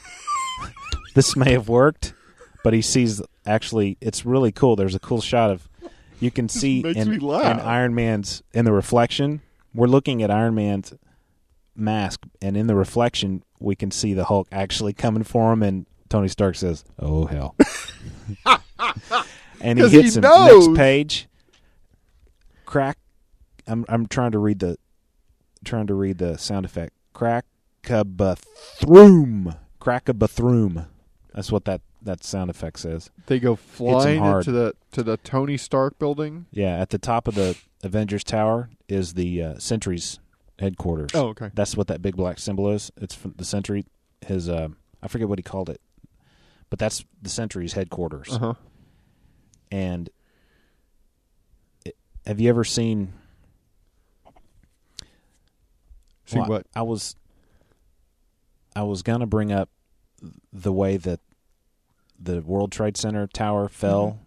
this 1.15 1.35
may 1.35 1.51
have 1.53 1.69
worked, 1.69 2.13
but 2.63 2.73
he 2.73 2.81
sees 2.81 3.21
actually 3.45 3.97
it's 4.01 4.25
really 4.25 4.51
cool. 4.51 4.75
There's 4.75 4.95
a 4.95 4.99
cool 4.99 5.21
shot 5.21 5.51
of 5.51 5.69
you 6.19 6.31
can 6.31 6.49
see 6.49 6.79
in, 6.85 7.13
in 7.13 7.31
Iron 7.31 7.95
Man's 7.95 8.43
in 8.53 8.65
the 8.65 8.73
reflection. 8.73 9.41
We're 9.73 9.87
looking 9.87 10.23
at 10.23 10.31
Iron 10.31 10.55
Man's 10.55 10.93
mask, 11.75 12.25
and 12.41 12.57
in 12.57 12.67
the 12.67 12.75
reflection, 12.75 13.43
we 13.59 13.75
can 13.75 13.91
see 13.91 14.13
the 14.13 14.25
Hulk 14.25 14.47
actually 14.51 14.93
coming 14.93 15.23
for 15.23 15.53
him 15.53 15.61
and 15.61 15.85
Tony 16.09 16.27
Stark 16.27 16.55
says, 16.55 16.83
"Oh 16.99 17.25
hell," 17.25 17.55
and 19.61 19.79
he 19.79 19.87
hits 19.89 20.15
him. 20.15 20.21
knows. 20.21 20.67
Next 20.67 20.77
page, 20.77 21.27
crack. 22.65 22.97
I'm 23.65 23.85
I'm 23.89 24.05
trying 24.07 24.31
to 24.31 24.39
read 24.39 24.59
the 24.59 24.77
trying 25.65 25.87
to 25.87 25.93
read 25.93 26.19
the 26.19 26.37
sound 26.37 26.65
effect. 26.65 26.93
Crack-a-bathroom. 27.13 29.55
Crack-a-bathroom. 29.79 30.85
That's 31.33 31.51
what 31.51 31.65
that 31.65 31.81
that 32.01 32.23
sound 32.23 32.49
effect 32.49 32.79
says. 32.79 33.09
They 33.25 33.39
go 33.39 33.55
flying 33.55 34.23
into 34.23 34.51
the 34.51 34.73
to 34.91 35.03
the 35.03 35.17
Tony 35.17 35.57
Stark 35.57 35.99
building. 35.99 36.45
Yeah, 36.51 36.79
at 36.79 36.89
the 36.89 36.97
top 36.97 37.27
of 37.27 37.35
the 37.35 37.57
Avengers 37.83 38.23
Tower 38.23 38.69
is 38.87 39.13
the 39.13 39.41
uh, 39.43 39.59
Sentry's 39.59 40.19
headquarters. 40.59 41.11
Oh, 41.13 41.27
okay. 41.29 41.51
That's 41.53 41.75
what 41.75 41.87
that 41.87 42.01
big 42.01 42.15
black 42.15 42.39
symbol 42.39 42.69
is. 42.69 42.91
It's 42.97 43.15
from 43.15 43.33
the 43.37 43.45
Sentry. 43.45 43.85
His 44.25 44.49
uh, 44.49 44.69
I 45.01 45.07
forget 45.07 45.29
what 45.29 45.39
he 45.39 45.43
called 45.43 45.69
it, 45.69 45.81
but 46.69 46.79
that's 46.79 47.05
the 47.21 47.29
Sentry's 47.29 47.73
headquarters. 47.73 48.29
Uh 48.31 48.39
huh. 48.39 48.53
And 49.71 50.09
it, 51.85 51.95
have 52.25 52.39
you 52.39 52.49
ever 52.49 52.63
seen? 52.63 53.13
See 56.25 56.39
Well, 56.39 56.49
what? 56.49 56.67
I 56.75 56.81
was. 56.81 57.15
I 58.75 58.83
was 58.83 59.01
gonna 59.01 59.25
bring 59.25 59.51
up 59.51 59.69
the 60.51 60.71
way 60.73 60.97
that 60.97 61.19
the 62.19 62.41
World 62.41 62.71
Trade 62.71 62.97
Center 62.97 63.27
tower 63.27 63.67
fell 63.69 64.19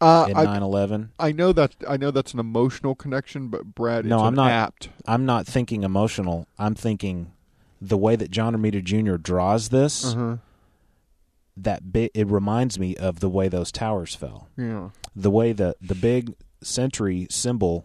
Uh, 0.00 0.26
in 0.30 0.36
I, 0.36 0.44
9/11. 0.46 1.08
I 1.18 1.32
know 1.32 1.52
that 1.52 1.74
I 1.88 1.96
know 1.96 2.10
that's 2.10 2.32
an 2.32 2.38
emotional 2.38 2.94
connection, 2.94 3.48
but 3.48 3.74
Brad, 3.74 4.04
No, 4.04 4.18
it's 4.18 4.24
I'm 4.26 4.34
not. 4.34 4.50
apt. 4.50 4.90
I'm 5.06 5.26
not 5.26 5.46
thinking 5.46 5.82
emotional. 5.82 6.46
I'm 6.58 6.74
thinking 6.74 7.32
the 7.80 7.96
way 7.96 8.14
that 8.16 8.30
John 8.30 8.54
Romita 8.54 8.82
Jr. 8.82 9.16
draws 9.16 9.68
this. 9.70 10.04
Uh-huh. 10.14 10.36
That 11.56 11.92
bit 11.92 12.12
it 12.14 12.28
reminds 12.28 12.78
me 12.78 12.94
of 12.96 13.18
the 13.20 13.28
way 13.28 13.48
those 13.48 13.72
towers 13.72 14.14
fell. 14.14 14.48
Yeah. 14.56 14.90
The 15.16 15.30
way 15.30 15.52
that 15.52 15.76
the 15.80 15.96
big 15.96 16.34
Sentry 16.60 17.26
symbol, 17.30 17.84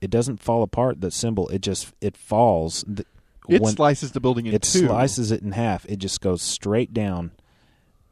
it 0.00 0.10
doesn't 0.10 0.40
fall 0.40 0.62
apart. 0.62 1.00
That 1.00 1.12
symbol, 1.12 1.48
it 1.48 1.60
just 1.62 1.92
it 2.00 2.16
falls. 2.16 2.84
Th- 2.84 3.06
It 3.48 3.60
when- 3.62 3.74
slices 3.74 4.12
the 4.12 4.20
building 4.20 4.46
in 4.46 4.54
it 4.54 4.62
two. 4.62 4.86
slices 4.86 5.32
it 5.32 5.42
in 5.42 5.52
half. 5.52 5.84
It 5.86 5.96
just 5.96 6.20
goes 6.20 6.42
straight 6.42 6.94
down, 6.94 7.32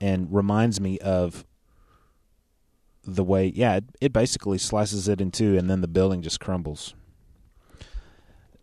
and 0.00 0.32
reminds 0.32 0.80
me 0.80 0.98
of 0.98 1.44
the 3.04 3.24
way. 3.24 3.52
Yeah, 3.54 3.76
it, 3.76 3.84
it 4.00 4.12
basically 4.12 4.58
slices 4.58 5.08
it 5.08 5.20
in 5.20 5.30
two, 5.30 5.56
and 5.56 5.68
then 5.68 5.80
the 5.80 5.88
building 5.88 6.22
just 6.22 6.40
crumbles. 6.40 6.94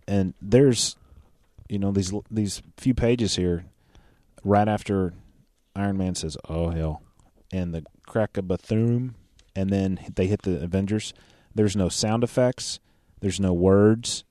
And 0.07 0.33
there's, 0.41 0.95
you 1.69 1.79
know, 1.79 1.91
these 1.91 2.13
these 2.31 2.61
few 2.77 2.93
pages 2.93 3.35
here, 3.35 3.65
right 4.43 4.67
after 4.67 5.13
Iron 5.75 5.97
Man 5.97 6.15
says, 6.15 6.37
"Oh 6.47 6.69
hell," 6.69 7.01
and 7.51 7.73
the 7.73 7.83
crack 8.05 8.37
of 8.37 8.47
bathroom, 8.47 9.15
and 9.55 9.69
then 9.69 9.99
they 10.15 10.27
hit 10.27 10.43
the 10.43 10.63
Avengers. 10.63 11.13
There's 11.53 11.75
no 11.75 11.89
sound 11.89 12.23
effects. 12.23 12.79
There's 13.19 13.39
no 13.39 13.53
words. 13.53 14.23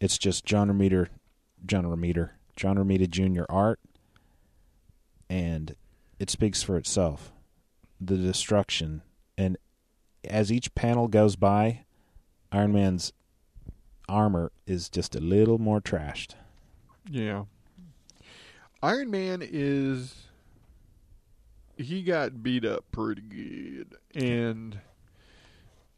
It's 0.00 0.18
just 0.18 0.44
John 0.44 0.68
Romita, 0.70 1.08
John 1.64 1.84
Romita, 1.84 2.30
John 2.54 2.76
Romita 2.76 3.08
Jr. 3.08 3.44
art, 3.48 3.80
and 5.28 5.74
it 6.18 6.30
speaks 6.30 6.62
for 6.62 6.76
itself. 6.76 7.32
The 8.00 8.16
destruction, 8.16 9.02
and 9.38 9.56
as 10.24 10.52
each 10.52 10.74
panel 10.74 11.08
goes 11.08 11.36
by, 11.36 11.84
Iron 12.52 12.72
Man's 12.72 13.12
armor 14.08 14.52
is 14.66 14.88
just 14.88 15.16
a 15.16 15.20
little 15.20 15.58
more 15.58 15.80
trashed. 15.80 16.34
Yeah. 17.08 17.44
Iron 18.82 19.10
Man 19.10 19.42
is 19.42 20.26
he 21.76 22.02
got 22.02 22.42
beat 22.42 22.64
up 22.64 22.84
pretty 22.92 23.22
good. 23.22 23.96
And 24.14 24.80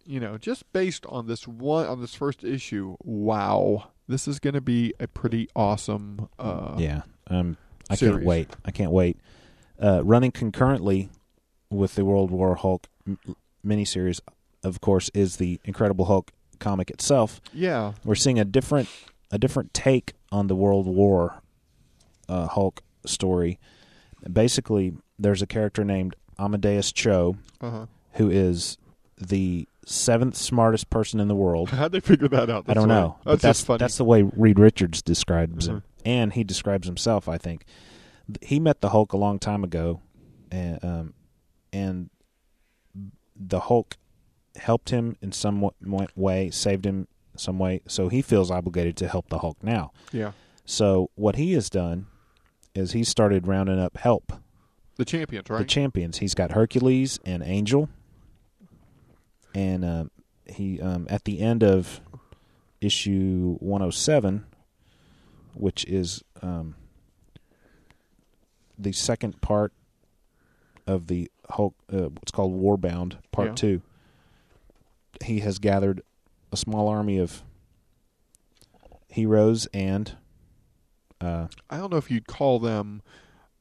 you 0.04 0.20
know, 0.20 0.38
just 0.38 0.72
based 0.72 1.04
on 1.07 1.26
this 1.26 1.46
one 1.46 1.87
on 1.87 2.00
this 2.00 2.14
first 2.14 2.44
issue, 2.44 2.96
wow. 3.02 3.90
This 4.07 4.26
is 4.26 4.38
going 4.38 4.54
to 4.54 4.62
be 4.62 4.94
a 4.98 5.07
pretty 5.07 5.48
awesome 5.54 6.28
uh 6.38 6.76
yeah, 6.78 7.02
um, 7.26 7.59
I 7.90 7.94
series. 7.94 8.14
can't 8.14 8.24
wait. 8.24 8.48
I 8.64 8.70
can't 8.70 8.90
wait. 8.92 9.18
Uh, 9.80 10.02
running 10.04 10.30
concurrently 10.32 11.08
with 11.70 11.94
the 11.94 12.04
World 12.04 12.30
War 12.30 12.56
Hulk 12.56 12.88
m- 13.06 13.18
miniseries, 13.64 14.20
of 14.64 14.80
course, 14.80 15.08
is 15.14 15.36
the 15.36 15.60
Incredible 15.64 16.06
Hulk 16.06 16.32
comic 16.58 16.90
itself. 16.90 17.40
Yeah. 17.52 17.92
we're 18.04 18.14
seeing 18.16 18.38
a 18.40 18.44
different 18.44 18.88
a 19.30 19.38
different 19.38 19.72
take 19.74 20.14
on 20.32 20.46
the 20.48 20.56
World 20.56 20.86
War 20.86 21.42
uh, 22.28 22.46
Hulk 22.48 22.82
story. 23.06 23.58
Basically, 24.30 24.94
there's 25.18 25.42
a 25.42 25.46
character 25.46 25.84
named 25.84 26.16
Amadeus 26.38 26.90
Cho, 26.92 27.36
Uh-huh. 27.60 27.86
who 28.14 28.30
is 28.30 28.78
the 29.20 29.68
seventh 29.86 30.36
smartest 30.36 30.90
person 30.90 31.20
in 31.20 31.28
the 31.28 31.34
world. 31.36 31.70
How'd 31.78 31.92
they 31.92 32.00
figure 32.00 32.28
that 32.28 32.50
out? 32.50 32.64
I 32.68 32.74
don't 32.74 32.88
know. 32.88 33.16
That's 33.24 33.42
that's 33.42 33.58
just 33.60 33.66
funny. 33.66 33.78
that's 33.78 33.96
the 33.96 34.04
way 34.04 34.22
Reed 34.22 34.58
Richards 34.58 35.02
describes 35.02 35.68
him, 35.68 35.76
Mhm. 35.76 35.82
and 36.04 36.32
he 36.32 36.42
describes 36.44 36.86
himself. 36.88 37.28
I 37.28 37.38
think 37.38 37.64
Th- 37.64 37.74
he 38.42 38.60
met 38.60 38.80
the 38.80 38.90
Hulk 38.90 39.12
a 39.12 39.16
long 39.16 39.38
time 39.38 39.64
ago, 39.64 40.00
and 40.50 40.84
um, 40.84 41.14
and 41.72 42.10
the 43.36 43.60
Hulk 43.60 43.96
helped 44.56 44.90
him 44.90 45.16
in 45.22 45.32
some 45.32 45.60
wa- 45.60 45.70
wa- 45.84 46.06
way, 46.16 46.50
saved 46.50 46.84
him 46.84 47.06
some 47.36 47.58
way. 47.58 47.80
So 47.86 48.08
he 48.08 48.22
feels 48.22 48.50
obligated 48.50 48.96
to 48.98 49.08
help 49.08 49.28
the 49.28 49.38
Hulk 49.38 49.62
now. 49.62 49.92
Yeah. 50.12 50.32
So 50.64 51.10
what 51.14 51.36
he 51.36 51.52
has 51.54 51.70
done 51.70 52.06
is 52.74 52.92
he 52.92 53.04
started 53.04 53.46
rounding 53.46 53.78
up 53.78 53.96
help. 53.96 54.32
The 54.96 55.04
champions, 55.04 55.48
right? 55.48 55.58
The 55.58 55.64
champions. 55.64 56.18
He's 56.18 56.34
got 56.34 56.52
Hercules 56.52 57.20
and 57.24 57.42
Angel, 57.44 57.88
and 59.54 59.84
um, 59.84 60.10
he 60.46 60.80
um, 60.80 61.06
at 61.08 61.24
the 61.24 61.40
end 61.40 61.62
of 61.62 62.00
issue 62.80 63.56
107, 63.60 64.44
which 65.54 65.84
is 65.86 66.22
um, 66.42 66.74
the 68.78 68.92
second 68.92 69.40
part 69.40 69.72
of 70.86 71.06
the 71.08 71.30
Hulk, 71.50 71.74
uh, 71.92 72.08
what's 72.08 72.30
called 72.32 72.54
Warbound 72.60 73.16
Part 73.32 73.48
Yeah. 73.48 73.54
Two. 73.54 73.82
He 75.24 75.40
has 75.40 75.58
gathered 75.58 76.02
a 76.52 76.56
small 76.56 76.88
army 76.88 77.18
of 77.18 77.42
heroes 79.08 79.66
and 79.72 80.16
uh, 81.20 81.48
I 81.68 81.78
don't 81.78 81.90
know 81.90 81.96
if 81.96 82.10
you'd 82.10 82.26
call 82.28 82.58
them 82.60 83.02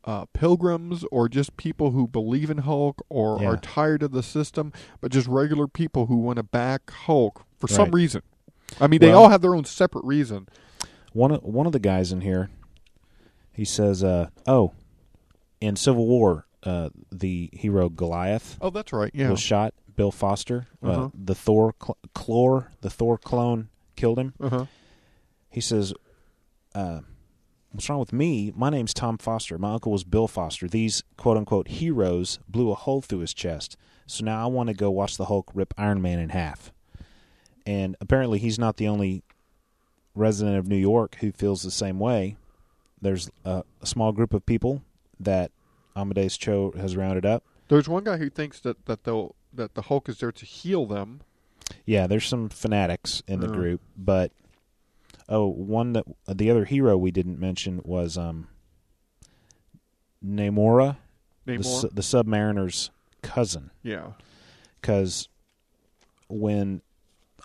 uh, 0.05 0.25
pilgrims 0.33 1.03
or 1.11 1.27
just 1.27 1.57
people 1.57 1.91
who 1.91 2.07
believe 2.07 2.49
in 2.49 2.59
Hulk 2.59 3.01
or 3.09 3.39
Yeah. 3.41 3.49
are 3.49 3.57
tired 3.57 4.03
of 4.03 4.11
the 4.11 4.21
system, 4.23 4.71
but 5.01 5.11
just 5.11 5.27
regular 5.27 5.67
people 5.67 6.05
who 6.05 6.17
want 6.17 6.37
to 6.37 6.43
back 6.43 6.91
Hulk 6.91 7.45
for 7.57 7.67
some 7.67 7.91
reason. 7.91 8.21
I 8.79 8.87
mean, 8.87 8.99
they 8.99 9.09
Well- 9.09 9.23
all 9.23 9.29
have 9.29 9.41
their 9.41 9.55
own 9.55 9.65
separate 9.65 10.05
reason. 10.05 10.47
One 11.13 11.31
of, 11.31 11.43
one 11.43 11.65
of 11.65 11.71
the 11.71 11.79
guys 11.79 12.11
in 12.11 12.21
here, 12.21 12.49
he 13.51 13.65
says, 13.65 14.03
uh, 14.03 14.29
"Oh, 14.45 14.73
in 15.61 15.75
Civil 15.75 16.07
War, 16.07 16.45
uh, 16.63 16.89
the 17.11 17.49
hero 17.53 17.89
Goliath 17.89 18.57
Oh, 18.61 18.69
that's 18.69 18.91
right. 18.93 19.11
Yeah. 19.13 19.29
was 19.31 19.39
shot. 19.39 19.73
Bill 19.95 20.11
Foster, 20.11 20.67
Uh-huh. 20.83 21.05
uh, 21.05 21.09
the 21.13 21.33
Thor 21.33 21.73
cl- 21.81 21.97
Clor, 22.13 22.71
the 22.81 22.89
Thor 22.89 23.17
clone, 23.17 23.69
killed 23.95 24.19
him." 24.19 24.33
Uh-huh. 24.39 24.65
He 25.49 25.59
says, 25.61 25.91
uh, 26.75 26.99
"What's 27.71 27.89
wrong 27.89 27.99
with 27.99 28.13
me? 28.13 28.51
My 28.55 28.69
name's 28.69 28.93
Tom 28.93 29.17
Foster. 29.17 29.57
My 29.57 29.73
uncle 29.73 29.91
was 29.91 30.03
Bill 30.03 30.27
Foster. 30.27 30.67
These 30.67 31.03
quote 31.17 31.37
unquote 31.37 31.67
heroes 31.69 32.37
blew 32.47 32.69
a 32.71 32.75
hole 32.75 33.01
through 33.01 33.19
his 33.19 33.33
chest. 33.33 33.75
So 34.05 34.23
now 34.23 34.43
I 34.43 34.45
want 34.47 34.67
to 34.67 34.75
go 34.75 34.91
watch 34.91 35.17
the 35.17 35.25
Hulk 35.25 35.49
rip 35.55 35.73
Iron 35.77 36.01
Man 36.01 36.19
in 36.19 36.29
half." 36.29 36.71
And 37.65 37.95
apparently, 37.99 38.37
he's 38.39 38.59
not 38.59 38.77
the 38.77 38.87
only 38.87 39.23
resident 40.15 40.57
of 40.57 40.67
New 40.67 40.77
York 40.77 41.15
who 41.21 41.31
feels 41.31 41.63
the 41.63 41.71
same 41.71 41.99
way. 41.99 42.37
There's 43.01 43.29
a, 43.45 43.63
a 43.81 43.85
small 43.85 44.11
group 44.11 44.33
of 44.33 44.45
people 44.45 44.81
that 45.19 45.51
Amadeus 45.95 46.37
Cho 46.37 46.71
has 46.77 46.95
rounded 46.95 47.25
up. 47.25 47.43
There's 47.69 47.89
one 47.89 48.03
guy 48.03 48.17
who 48.17 48.29
thinks 48.29 48.59
that 48.61 48.85
that 48.85 49.03
they'll 49.03 49.35
that 49.53 49.73
the 49.75 49.83
Hulk 49.83 50.07
is 50.09 50.19
there 50.19 50.31
to 50.31 50.45
heal 50.45 50.85
them. 50.85 51.21
Yeah, 51.85 52.07
there's 52.07 52.25
some 52.27 52.49
fanatics 52.49 53.21
in 53.27 53.39
the 53.41 53.47
group, 53.47 53.81
but 53.97 54.31
oh, 55.27 55.47
one 55.47 55.93
that 55.93 56.05
the 56.27 56.49
other 56.49 56.65
hero 56.65 56.95
we 56.97 57.11
didn't 57.11 57.39
mention 57.39 57.81
was 57.83 58.17
um 58.17 58.47
Namora, 60.25 60.97
the, 61.45 61.53
Namor? 61.57 61.81
su- 61.81 61.89
the 61.91 62.01
Submariner's 62.01 62.89
cousin. 63.21 63.71
Yeah. 63.83 64.11
because 64.81 65.27
when 66.27 66.81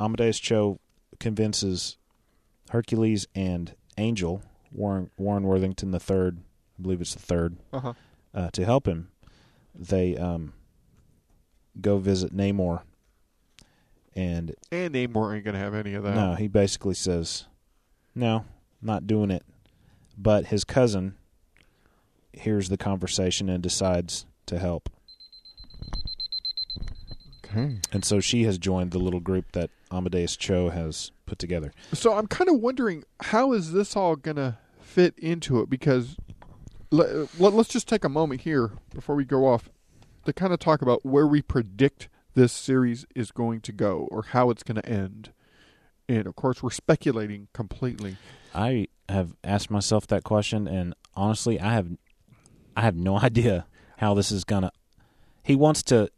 Amadeus 0.00 0.38
Cho 0.38 0.78
convinces 1.20 1.96
Hercules 2.70 3.26
and 3.34 3.74
Angel 3.98 4.42
Warren 4.72 5.10
Warren 5.16 5.44
Worthington 5.44 5.90
the 5.90 6.00
third, 6.00 6.38
I 6.82 6.84
believe 6.84 7.00
it's 7.00 7.14
the 7.14 7.34
3rd 7.34 7.56
Uh-huh. 7.72 7.92
uh, 8.34 8.50
to 8.50 8.64
help 8.64 8.88
him, 8.88 9.08
they 9.72 10.16
um, 10.16 10.52
go 11.80 11.98
visit 11.98 12.34
Namor, 12.36 12.82
and 14.16 14.56
And 14.72 14.92
Namor 14.92 15.32
ain't 15.36 15.44
gonna 15.44 15.58
have 15.58 15.74
any 15.74 15.94
of 15.94 16.02
that. 16.02 16.16
no, 16.16 16.34
he 16.34 16.48
basically 16.48 16.94
says, 16.94 17.44
"No, 18.16 18.44
not 18.82 19.06
doing 19.06 19.30
it." 19.30 19.44
But 20.18 20.46
his 20.46 20.64
cousin 20.64 21.14
hears 22.32 22.68
the 22.68 22.76
conversation 22.76 23.48
and 23.48 23.62
decides 23.62 24.26
to 24.46 24.58
help. 24.58 24.88
Okay. 27.44 27.78
And 27.92 28.04
so 28.04 28.18
she 28.18 28.42
has 28.44 28.58
joined 28.58 28.90
the 28.90 28.98
little 28.98 29.20
group 29.20 29.52
that 29.52 29.70
Amadeus 29.92 30.36
Cho 30.36 30.70
has 30.70 31.12
put 31.26 31.38
together. 31.38 31.72
So 31.92 32.14
I'm 32.14 32.26
kind 32.26 32.50
of 32.50 32.56
wondering 32.60 33.04
how 33.20 33.52
is 33.52 33.70
this 33.72 33.94
all 33.96 34.16
gonna 34.16 34.58
fit 34.80 35.14
into 35.18 35.60
it 35.60 35.70
because 35.70 36.16
let, 36.92 37.54
us 37.54 37.68
just 37.68 37.88
take 37.88 38.04
a 38.04 38.08
moment 38.08 38.42
here 38.42 38.72
before 38.94 39.14
we 39.16 39.24
go 39.24 39.46
off 39.46 39.70
to 40.26 40.32
kind 40.32 40.52
of 40.52 40.58
talk 40.58 40.82
about 40.82 41.04
where 41.04 41.26
we 41.26 41.42
predict 41.42 42.08
this 42.34 42.52
series 42.52 43.04
is 43.14 43.30
going 43.30 43.60
to 43.62 43.72
go 43.72 44.08
or 44.10 44.22
how 44.22 44.50
it's 44.50 44.62
going 44.62 44.80
to 44.80 44.86
end. 44.88 45.32
And 46.08 46.26
of 46.26 46.36
course, 46.36 46.62
we're 46.62 46.70
speculating 46.70 47.48
completely. 47.52 48.16
I 48.54 48.88
have 49.08 49.34
asked 49.42 49.70
myself 49.70 50.06
that 50.08 50.24
question, 50.24 50.68
and 50.68 50.94
honestly, 51.14 51.58
I 51.58 51.72
have, 51.72 51.88
I 52.76 52.82
have 52.82 52.96
no 52.96 53.18
idea 53.18 53.66
how 53.98 54.14
this 54.14 54.30
is 54.32 54.44
gonna. 54.44 54.72
He 55.42 55.54
wants 55.56 55.82
to, 55.84 56.10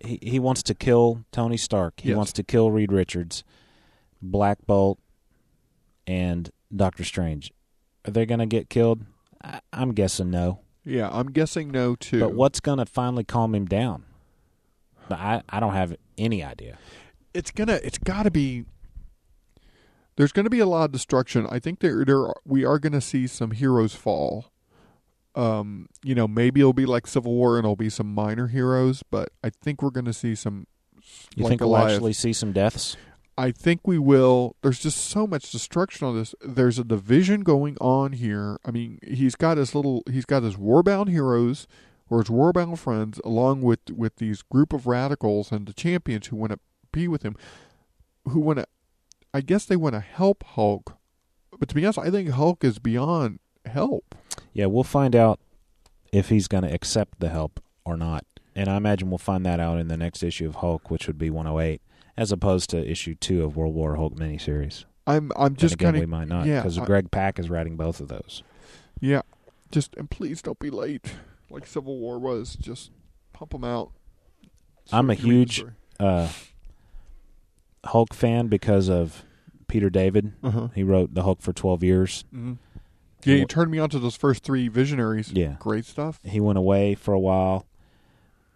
he 0.00 0.18
he 0.22 0.38
wants 0.38 0.62
to 0.64 0.74
kill 0.74 1.24
Tony 1.32 1.56
Stark. 1.56 2.00
He 2.00 2.10
Yes. 2.10 2.16
wants 2.16 2.32
to 2.34 2.42
kill 2.42 2.70
Reed 2.70 2.92
Richards, 2.92 3.44
Black 4.20 4.58
Bolt, 4.66 4.98
and 6.06 6.50
Doctor 6.74 7.04
Strange. 7.04 7.52
Are 8.06 8.10
they 8.10 8.26
gonna 8.26 8.46
get 8.46 8.68
killed? 8.68 9.04
I'm 9.72 9.92
guessing 9.92 10.30
no. 10.30 10.60
Yeah, 10.84 11.08
I'm 11.12 11.30
guessing 11.30 11.70
no 11.70 11.94
too. 11.96 12.20
But 12.20 12.34
what's 12.34 12.60
gonna 12.60 12.86
finally 12.86 13.24
calm 13.24 13.54
him 13.54 13.66
down? 13.66 14.04
I 15.10 15.42
I 15.48 15.60
don't 15.60 15.74
have 15.74 15.94
any 16.18 16.42
idea. 16.44 16.78
it's 17.34 17.50
gonna 17.50 17.78
it's 17.82 17.98
got 17.98 18.22
to 18.24 18.30
be 18.30 18.64
there's 20.16 20.32
going 20.32 20.44
to 20.44 20.50
be 20.50 20.58
a 20.60 20.66
lot 20.66 20.84
of 20.84 20.92
destruction 20.92 21.46
i 21.50 21.58
think 21.58 21.80
there 21.80 22.04
there 22.04 22.18
are, 22.20 22.36
we 22.44 22.64
are 22.66 22.78
going 22.78 22.92
to 22.92 23.00
see 23.00 23.26
some 23.26 23.50
heroes 23.52 23.94
fall 23.94 24.52
um 25.34 25.88
you 26.04 26.14
know 26.14 26.28
maybe 26.28 26.60
it'll 26.60 26.72
be 26.74 26.84
like 26.84 27.06
civil 27.06 27.32
war 27.32 27.56
and 27.56 27.64
it'll 27.64 27.74
be 27.76 27.88
some 27.88 28.12
minor 28.14 28.48
heroes 28.48 29.02
but 29.10 29.30
i 29.42 29.48
think 29.48 29.80
we're 29.82 29.90
going 29.90 30.04
to 30.04 30.12
see 30.12 30.34
some 30.34 30.66
You 31.34 31.44
like 31.44 31.52
think 31.52 31.60
we'll 31.62 31.76
actually 31.78 32.12
see 32.12 32.32
some 32.34 32.52
deaths? 32.52 32.96
I 33.42 33.50
think 33.50 33.80
we 33.84 33.98
will. 33.98 34.54
There's 34.62 34.78
just 34.78 34.98
so 34.98 35.26
much 35.26 35.50
destruction 35.50 36.06
on 36.06 36.16
this. 36.16 36.32
There's 36.46 36.78
a 36.78 36.84
division 36.84 37.40
going 37.40 37.76
on 37.80 38.12
here. 38.12 38.56
I 38.64 38.70
mean, 38.70 39.00
he's 39.02 39.34
got 39.34 39.56
his 39.56 39.74
little, 39.74 40.04
he's 40.08 40.24
got 40.24 40.44
his 40.44 40.54
warbound 40.54 41.08
heroes 41.08 41.66
or 42.08 42.20
his 42.20 42.28
warbound 42.28 42.78
friends, 42.78 43.20
along 43.24 43.62
with 43.62 43.80
with 43.90 44.16
these 44.16 44.42
group 44.42 44.72
of 44.72 44.86
radicals 44.86 45.50
and 45.50 45.66
the 45.66 45.72
champions 45.72 46.28
who 46.28 46.36
want 46.36 46.52
to 46.52 46.60
be 46.92 47.08
with 47.08 47.24
him, 47.24 47.34
who 48.28 48.38
want 48.38 48.60
to. 48.60 48.66
I 49.34 49.40
guess 49.40 49.64
they 49.64 49.74
want 49.74 49.96
to 49.96 50.00
help 50.00 50.44
Hulk, 50.44 50.96
but 51.58 51.68
to 51.68 51.74
be 51.74 51.84
honest, 51.84 51.98
I 51.98 52.10
think 52.10 52.28
Hulk 52.28 52.62
is 52.62 52.78
beyond 52.78 53.40
help. 53.66 54.14
Yeah, 54.52 54.66
we'll 54.66 54.84
find 54.84 55.16
out 55.16 55.40
if 56.12 56.28
he's 56.28 56.46
going 56.46 56.62
to 56.62 56.72
accept 56.72 57.18
the 57.18 57.30
help 57.30 57.60
or 57.84 57.96
not. 57.96 58.24
And 58.54 58.68
I 58.68 58.76
imagine 58.76 59.10
we'll 59.10 59.18
find 59.18 59.44
that 59.46 59.58
out 59.58 59.80
in 59.80 59.88
the 59.88 59.96
next 59.96 60.22
issue 60.22 60.46
of 60.46 60.56
Hulk, 60.56 60.92
which 60.92 61.08
would 61.08 61.18
be 61.18 61.30
108, 61.30 61.80
as 62.16 62.30
opposed 62.32 62.70
to 62.70 62.90
issue 62.90 63.14
two 63.14 63.42
of 63.44 63.56
World 63.56 63.74
War 63.74 63.96
Hulk 63.96 64.14
miniseries. 64.16 64.84
I'm 65.06 65.32
I'm 65.36 65.56
just 65.56 65.78
kind 65.78 65.98
we 65.98 66.06
might 66.06 66.28
not, 66.28 66.46
yeah, 66.46 66.60
because 66.60 66.78
I- 66.78 66.84
Greg 66.84 67.10
Pak 67.10 67.38
is 67.38 67.50
writing 67.50 67.76
both 67.76 68.00
of 68.00 68.08
those. 68.08 68.42
Yeah, 69.00 69.22
just 69.72 69.94
and 69.96 70.08
please 70.10 70.42
don't 70.42 70.58
be 70.60 70.70
late, 70.70 71.14
like 71.50 71.66
Civil 71.66 71.98
War 71.98 72.18
was. 72.18 72.54
Just 72.56 72.90
pump 73.32 73.50
them 73.50 73.64
out. 73.64 73.90
so 74.84 74.96
I'm 74.96 75.10
a 75.10 75.14
we 75.14 75.16
can 75.16 75.28
read 75.28 75.48
the 75.48 75.54
huge 75.54 75.64
uh, 75.98 76.28
Hulk 77.84 78.14
fan 78.14 78.46
because 78.46 78.88
of 78.88 79.24
Peter 79.66 79.90
David. 79.90 80.32
Uh-huh. 80.42 80.68
He 80.74 80.82
wrote 80.82 81.14
the 81.14 81.22
Hulk 81.24 81.42
for 81.42 81.52
12 81.52 81.82
years. 81.82 82.24
Mhm. 82.34 82.58
Yeah, 83.24 83.36
you 83.36 83.46
turned 83.46 83.70
me 83.70 83.78
on 83.78 83.88
to 83.90 83.98
those 84.00 84.16
first 84.16 84.42
three 84.42 84.66
visionaries. 84.68 85.30
Yeah. 85.32 85.54
great 85.60 85.84
stuff. 85.84 86.18
He 86.24 86.40
went 86.40 86.58
away 86.58 86.94
for 86.96 87.14
a 87.14 87.20
while, 87.20 87.66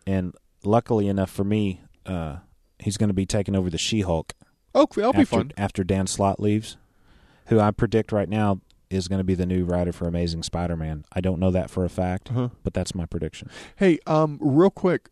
and 0.06 0.34
luckily 0.64 1.06
enough 1.06 1.30
for 1.30 1.44
me, 1.44 1.80
uh, 2.04 2.38
he's 2.78 2.96
going 2.96 3.08
to 3.08 3.14
be 3.14 3.26
taking 3.26 3.54
over 3.56 3.70
the 3.70 3.78
She-Hulk. 3.78 4.32
Oh, 4.74 4.86
that'll 4.94 5.12
be 5.12 5.20
after, 5.20 5.36
fun. 5.36 5.52
after 5.56 5.84
Dan 5.84 6.06
Slott 6.06 6.38
leaves, 6.40 6.76
who 7.46 7.58
I 7.60 7.70
predict 7.70 8.12
right 8.12 8.28
now 8.28 8.60
is 8.90 9.08
going 9.08 9.18
to 9.18 9.24
be 9.24 9.34
the 9.34 9.46
new 9.46 9.64
writer 9.64 9.92
for 9.92 10.06
Amazing 10.06 10.42
Spider-Man. 10.44 11.04
I 11.12 11.20
don't 11.20 11.40
know 11.40 11.50
that 11.50 11.70
for 11.70 11.84
a 11.84 11.88
fact, 11.88 12.30
Uh-huh. 12.30 12.50
but 12.62 12.74
that's 12.74 12.94
my 12.94 13.06
prediction. 13.06 13.48
Hey, 13.76 13.98
um, 14.06 14.38
real 14.40 14.70
quick, 14.70 15.08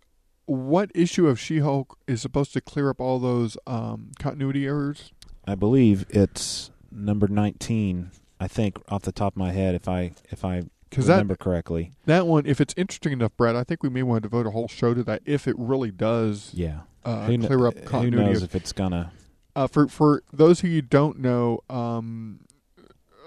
what 0.46 0.90
issue 0.94 1.27
of 1.27 1.40
She-Hulk 1.40 1.98
is 2.07 2.20
supposed 2.22 2.53
to 2.53 2.61
clear 2.61 2.90
up 2.90 3.00
all 3.00 3.18
those 3.18 3.57
um 3.66 4.12
continuity 4.18 4.66
errors? 4.66 5.11
I 5.46 5.55
believe 5.55 6.05
it's 6.11 6.70
number 6.92 7.27
19. 7.29 8.11
I 8.38 8.46
think 8.48 8.79
off 8.88 9.03
the 9.03 9.12
top 9.12 9.33
of 9.35 9.37
my 9.38 9.53
head, 9.53 9.74
if 9.74 9.88
I 9.88 10.12
if 10.31 10.44
I 10.44 10.64
'Cause 10.94 11.07
that- 11.07 11.14
remember 11.14 11.37
correctly. 11.37 11.92
That 12.07 12.26
one, 12.26 12.46
if 12.46 12.61
it's 12.61 12.74
interesting 12.76 13.12
enough, 13.12 13.37
Brad, 13.37 13.57
I 13.57 13.64
think 13.64 13.83
we 13.83 13.88
may 13.88 14.02
want 14.02 14.22
to 14.22 14.28
devote 14.28 14.46
a 14.46 14.50
whole 14.50 14.68
show 14.68 14.94
to 14.94 15.02
that 15.04 15.22
if 15.24 15.46
it 15.48 15.57
really 15.59 15.90
does. 15.90 16.50
Yeah. 16.54 16.80
uh, 17.04 17.26
Who 17.26 17.38
clear 17.38 17.66
up 17.66 17.85
continuity. 17.85 18.16
who 18.26 18.33
knows 18.33 18.42
if 18.42 18.54
it's 18.54 18.72
gonna? 18.72 19.12
Uh, 19.57 19.66
for 19.66 19.87
for 19.88 20.22
those 20.33 20.61
who 20.61 20.68
you 20.68 20.83
don't 20.83 21.18
know, 21.20 21.61
um, 21.68 22.40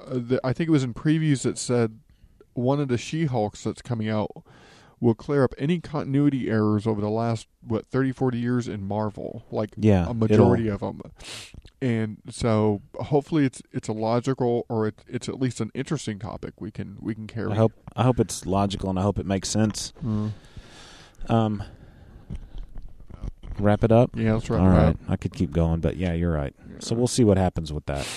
uh, 0.06 0.14
the, 0.16 0.40
I 0.44 0.52
think 0.54 0.68
it 0.68 0.72
was 0.72 0.84
in 0.84 0.94
previews 0.94 1.44
that 1.44 1.58
said 1.58 2.00
one 2.54 2.80
of 2.80 2.88
the 2.88 2.98
She-Hulks 2.98 3.64
that's 3.64 3.82
coming 3.84 4.10
out 4.10 4.32
will 5.00 5.14
clear 5.14 5.44
up 5.44 5.54
any 5.58 5.80
continuity 5.80 6.50
errors 6.50 6.88
over 6.88 7.00
the 7.02 7.10
last 7.10 7.48
what 7.62 7.88
30, 7.88 8.12
40 8.12 8.38
years 8.40 8.68
in 8.68 8.84
Marvel, 8.84 9.46
like 9.52 9.70
Yeah, 9.78 10.10
a 10.10 10.14
majority 10.14 10.68
of 10.68 10.80
them. 10.80 11.02
And 11.82 12.18
so 12.30 12.82
hopefully 12.96 13.46
it's 13.46 13.62
it's 13.72 13.88
a 13.88 13.94
logical 13.94 14.66
or 14.70 14.88
it, 14.88 15.04
it's 15.08 15.30
at 15.30 15.40
least 15.40 15.62
an 15.62 15.70
interesting 15.76 16.18
topic 16.18 16.54
we 16.60 16.72
can 16.72 16.98
we 17.00 17.14
can 17.14 17.28
carry. 17.28 17.52
I 17.52 17.56
hope 17.56 17.74
I 17.96 18.04
hope 18.04 18.20
it's 18.20 18.46
logical 18.46 18.90
and 18.90 18.98
I 18.98 19.04
hope 19.04 19.20
it 19.20 19.26
makes 19.26 19.50
sense. 19.50 19.94
Mm. 20.04 20.32
Um, 21.30 21.64
wrap 23.60 23.84
it 23.84 23.92
up. 23.92 24.12
Yeah, 24.16 24.34
let's 24.34 24.50
wrap 24.50 24.62
All 24.62 24.70
right. 24.70 24.88
up. 24.90 24.98
I 25.08 25.16
could 25.16 25.34
keep 25.34 25.52
going, 25.52 25.80
but 25.82 25.98
yeah, 25.98 26.14
you're 26.14 26.32
right. 26.32 26.56
So 26.80 26.96
we'll 26.96 27.08
see 27.08 27.24
what 27.24 27.38
happens 27.38 27.72
with 27.72 27.86
that. 27.88 28.08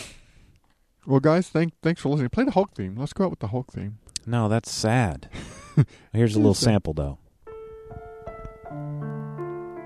Well, 1.07 1.21
guys, 1.21 1.49
thank 1.49 1.75
thanks 1.83 2.01
for 2.01 2.09
listening. 2.09 2.31
Play 2.31 2.45
the 2.45 2.51
Hulk 2.53 2.75
theme. 2.75 2.97
Let's 2.97 3.13
go 3.13 3.25
out 3.25 3.31
with 3.31 3.41
the 3.41 3.49
Hulk 3.49 3.73
theme. 3.73 3.99
No, 4.27 4.49
that's 4.49 4.71
sad. 4.71 5.29
Here's 6.13 6.35
a 6.35 6.39
little 6.39 6.55
sample 6.55 6.93
though. 6.95 7.19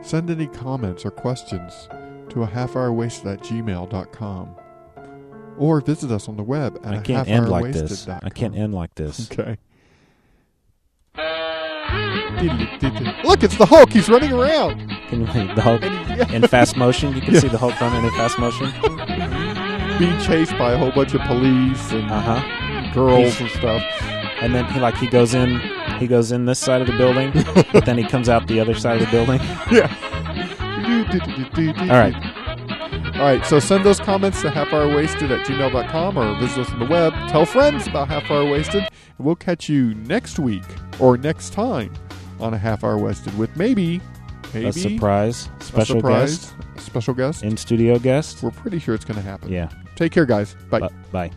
Send 0.03 0.29
any 0.31 0.47
comments 0.49 1.05
or 1.05 1.11
questions 1.11 1.89
to 2.31 2.43
a 2.43 2.47
half 2.47 2.77
hour 2.77 2.93
wasted 2.93 3.27
at 3.27 3.41
gmail.com 3.41 4.57
or 5.59 5.81
visit 5.81 6.11
us 6.11 6.29
on 6.29 6.37
the 6.37 6.43
web 6.43 6.79
at 6.85 6.95
I 6.95 6.99
can't 7.01 7.29
end 7.29 7.49
like 7.49 7.73
this. 7.73 8.07
I 8.09 8.29
can't 8.29 8.55
end 8.57 8.75
like 8.75 8.95
this. 8.97 9.31
Okay. 9.33 9.57
Look, 13.25 13.43
it's 13.43 13.57
the 13.57 13.67
Hulk. 13.67 13.93
He's 13.93 14.09
running 14.09 14.33
around. 14.33 14.89
Can 15.09 15.21
you 15.21 15.27
the 15.55 15.63
Hulk 15.63 15.83
in 16.33 16.47
fast 16.49 16.77
motion? 16.77 17.15
You 17.15 17.23
can 17.23 17.35
Yeah. 17.35 17.41
see 17.41 17.49
the 17.49 17.59
Hulk 17.59 17.81
running 17.81 18.05
in 18.05 18.11
fast 18.13 18.39
motion. 18.39 18.71
Being 19.99 20.21
chased 20.21 20.53
by 20.59 20.73
a 20.73 20.77
whole 20.79 20.91
bunch 20.91 21.15
of 21.15 21.21
police 21.23 21.93
and 21.93 22.11
Uh 22.11 22.21
huh. 22.21 22.93
girls 22.93 23.41
and 23.41 23.49
stuff. 23.51 23.83
And 24.43 24.55
then 24.55 24.65
he 24.67 24.81
like 24.81 24.97
he 24.97 25.07
goes 25.07 25.33
in, 25.35 25.61
he 26.05 26.09
goes 26.09 26.33
in 26.33 26.45
this 26.45 26.59
side 26.59 26.83
of 26.83 26.87
the 26.87 26.97
building, 26.99 27.33
but 27.73 27.87
then 27.87 27.97
he 27.97 28.05
comes 28.05 28.29
out 28.29 28.47
the 28.47 28.61
other 28.61 28.75
side 28.75 29.01
of 29.01 29.07
the 29.07 29.11
building. 29.11 29.41
Yeah. 29.73 29.91
All 31.91 31.99
right. 31.99 32.15
All 33.17 33.21
right, 33.23 33.45
so 33.47 33.59
send 33.59 33.85
those 33.85 34.01
comments 34.01 34.43
to 34.43 34.49
halfhourwasted 34.51 35.31
at 35.31 35.47
gmail.com 35.47 36.19
or 36.19 36.39
visit 36.41 36.59
us 36.67 36.71
on 36.73 36.79
the 36.81 36.85
web. 36.87 37.13
Tell 37.31 37.47
friends 37.47 37.87
about 37.87 38.09
Half 38.09 38.31
Hour 38.31 38.45
Wasted. 38.51 38.83
And 38.83 39.27
we'll 39.27 39.37
catch 39.37 39.69
you 39.69 39.95
next 39.95 40.39
week 40.39 40.65
or 40.99 41.17
next 41.17 41.53
time 41.53 41.95
on 42.41 42.53
a 42.55 42.59
Half 42.59 42.85
Hour 42.85 42.99
Wasted 42.99 43.37
with 43.39 43.57
maybe, 43.57 44.01
maybe 44.53 44.67
A 44.69 44.73
surprise, 44.73 45.49
a 45.61 45.65
special 45.65 45.97
surprise, 45.97 46.51
guest, 46.51 46.85
special 46.85 47.15
guest, 47.15 47.45
in 47.45 47.57
studio 47.57 47.99
guest. 47.99 48.43
We're 48.43 48.51
pretty 48.51 48.79
sure 48.81 48.95
it's 48.95 49.05
going 49.05 49.17
to 49.19 49.23
happen. 49.23 49.51
Yeah. 49.51 49.71
Take 49.95 50.13
care, 50.13 50.27
guys. 50.27 50.55
Bye. 50.69 50.89
Bye. 51.13 51.31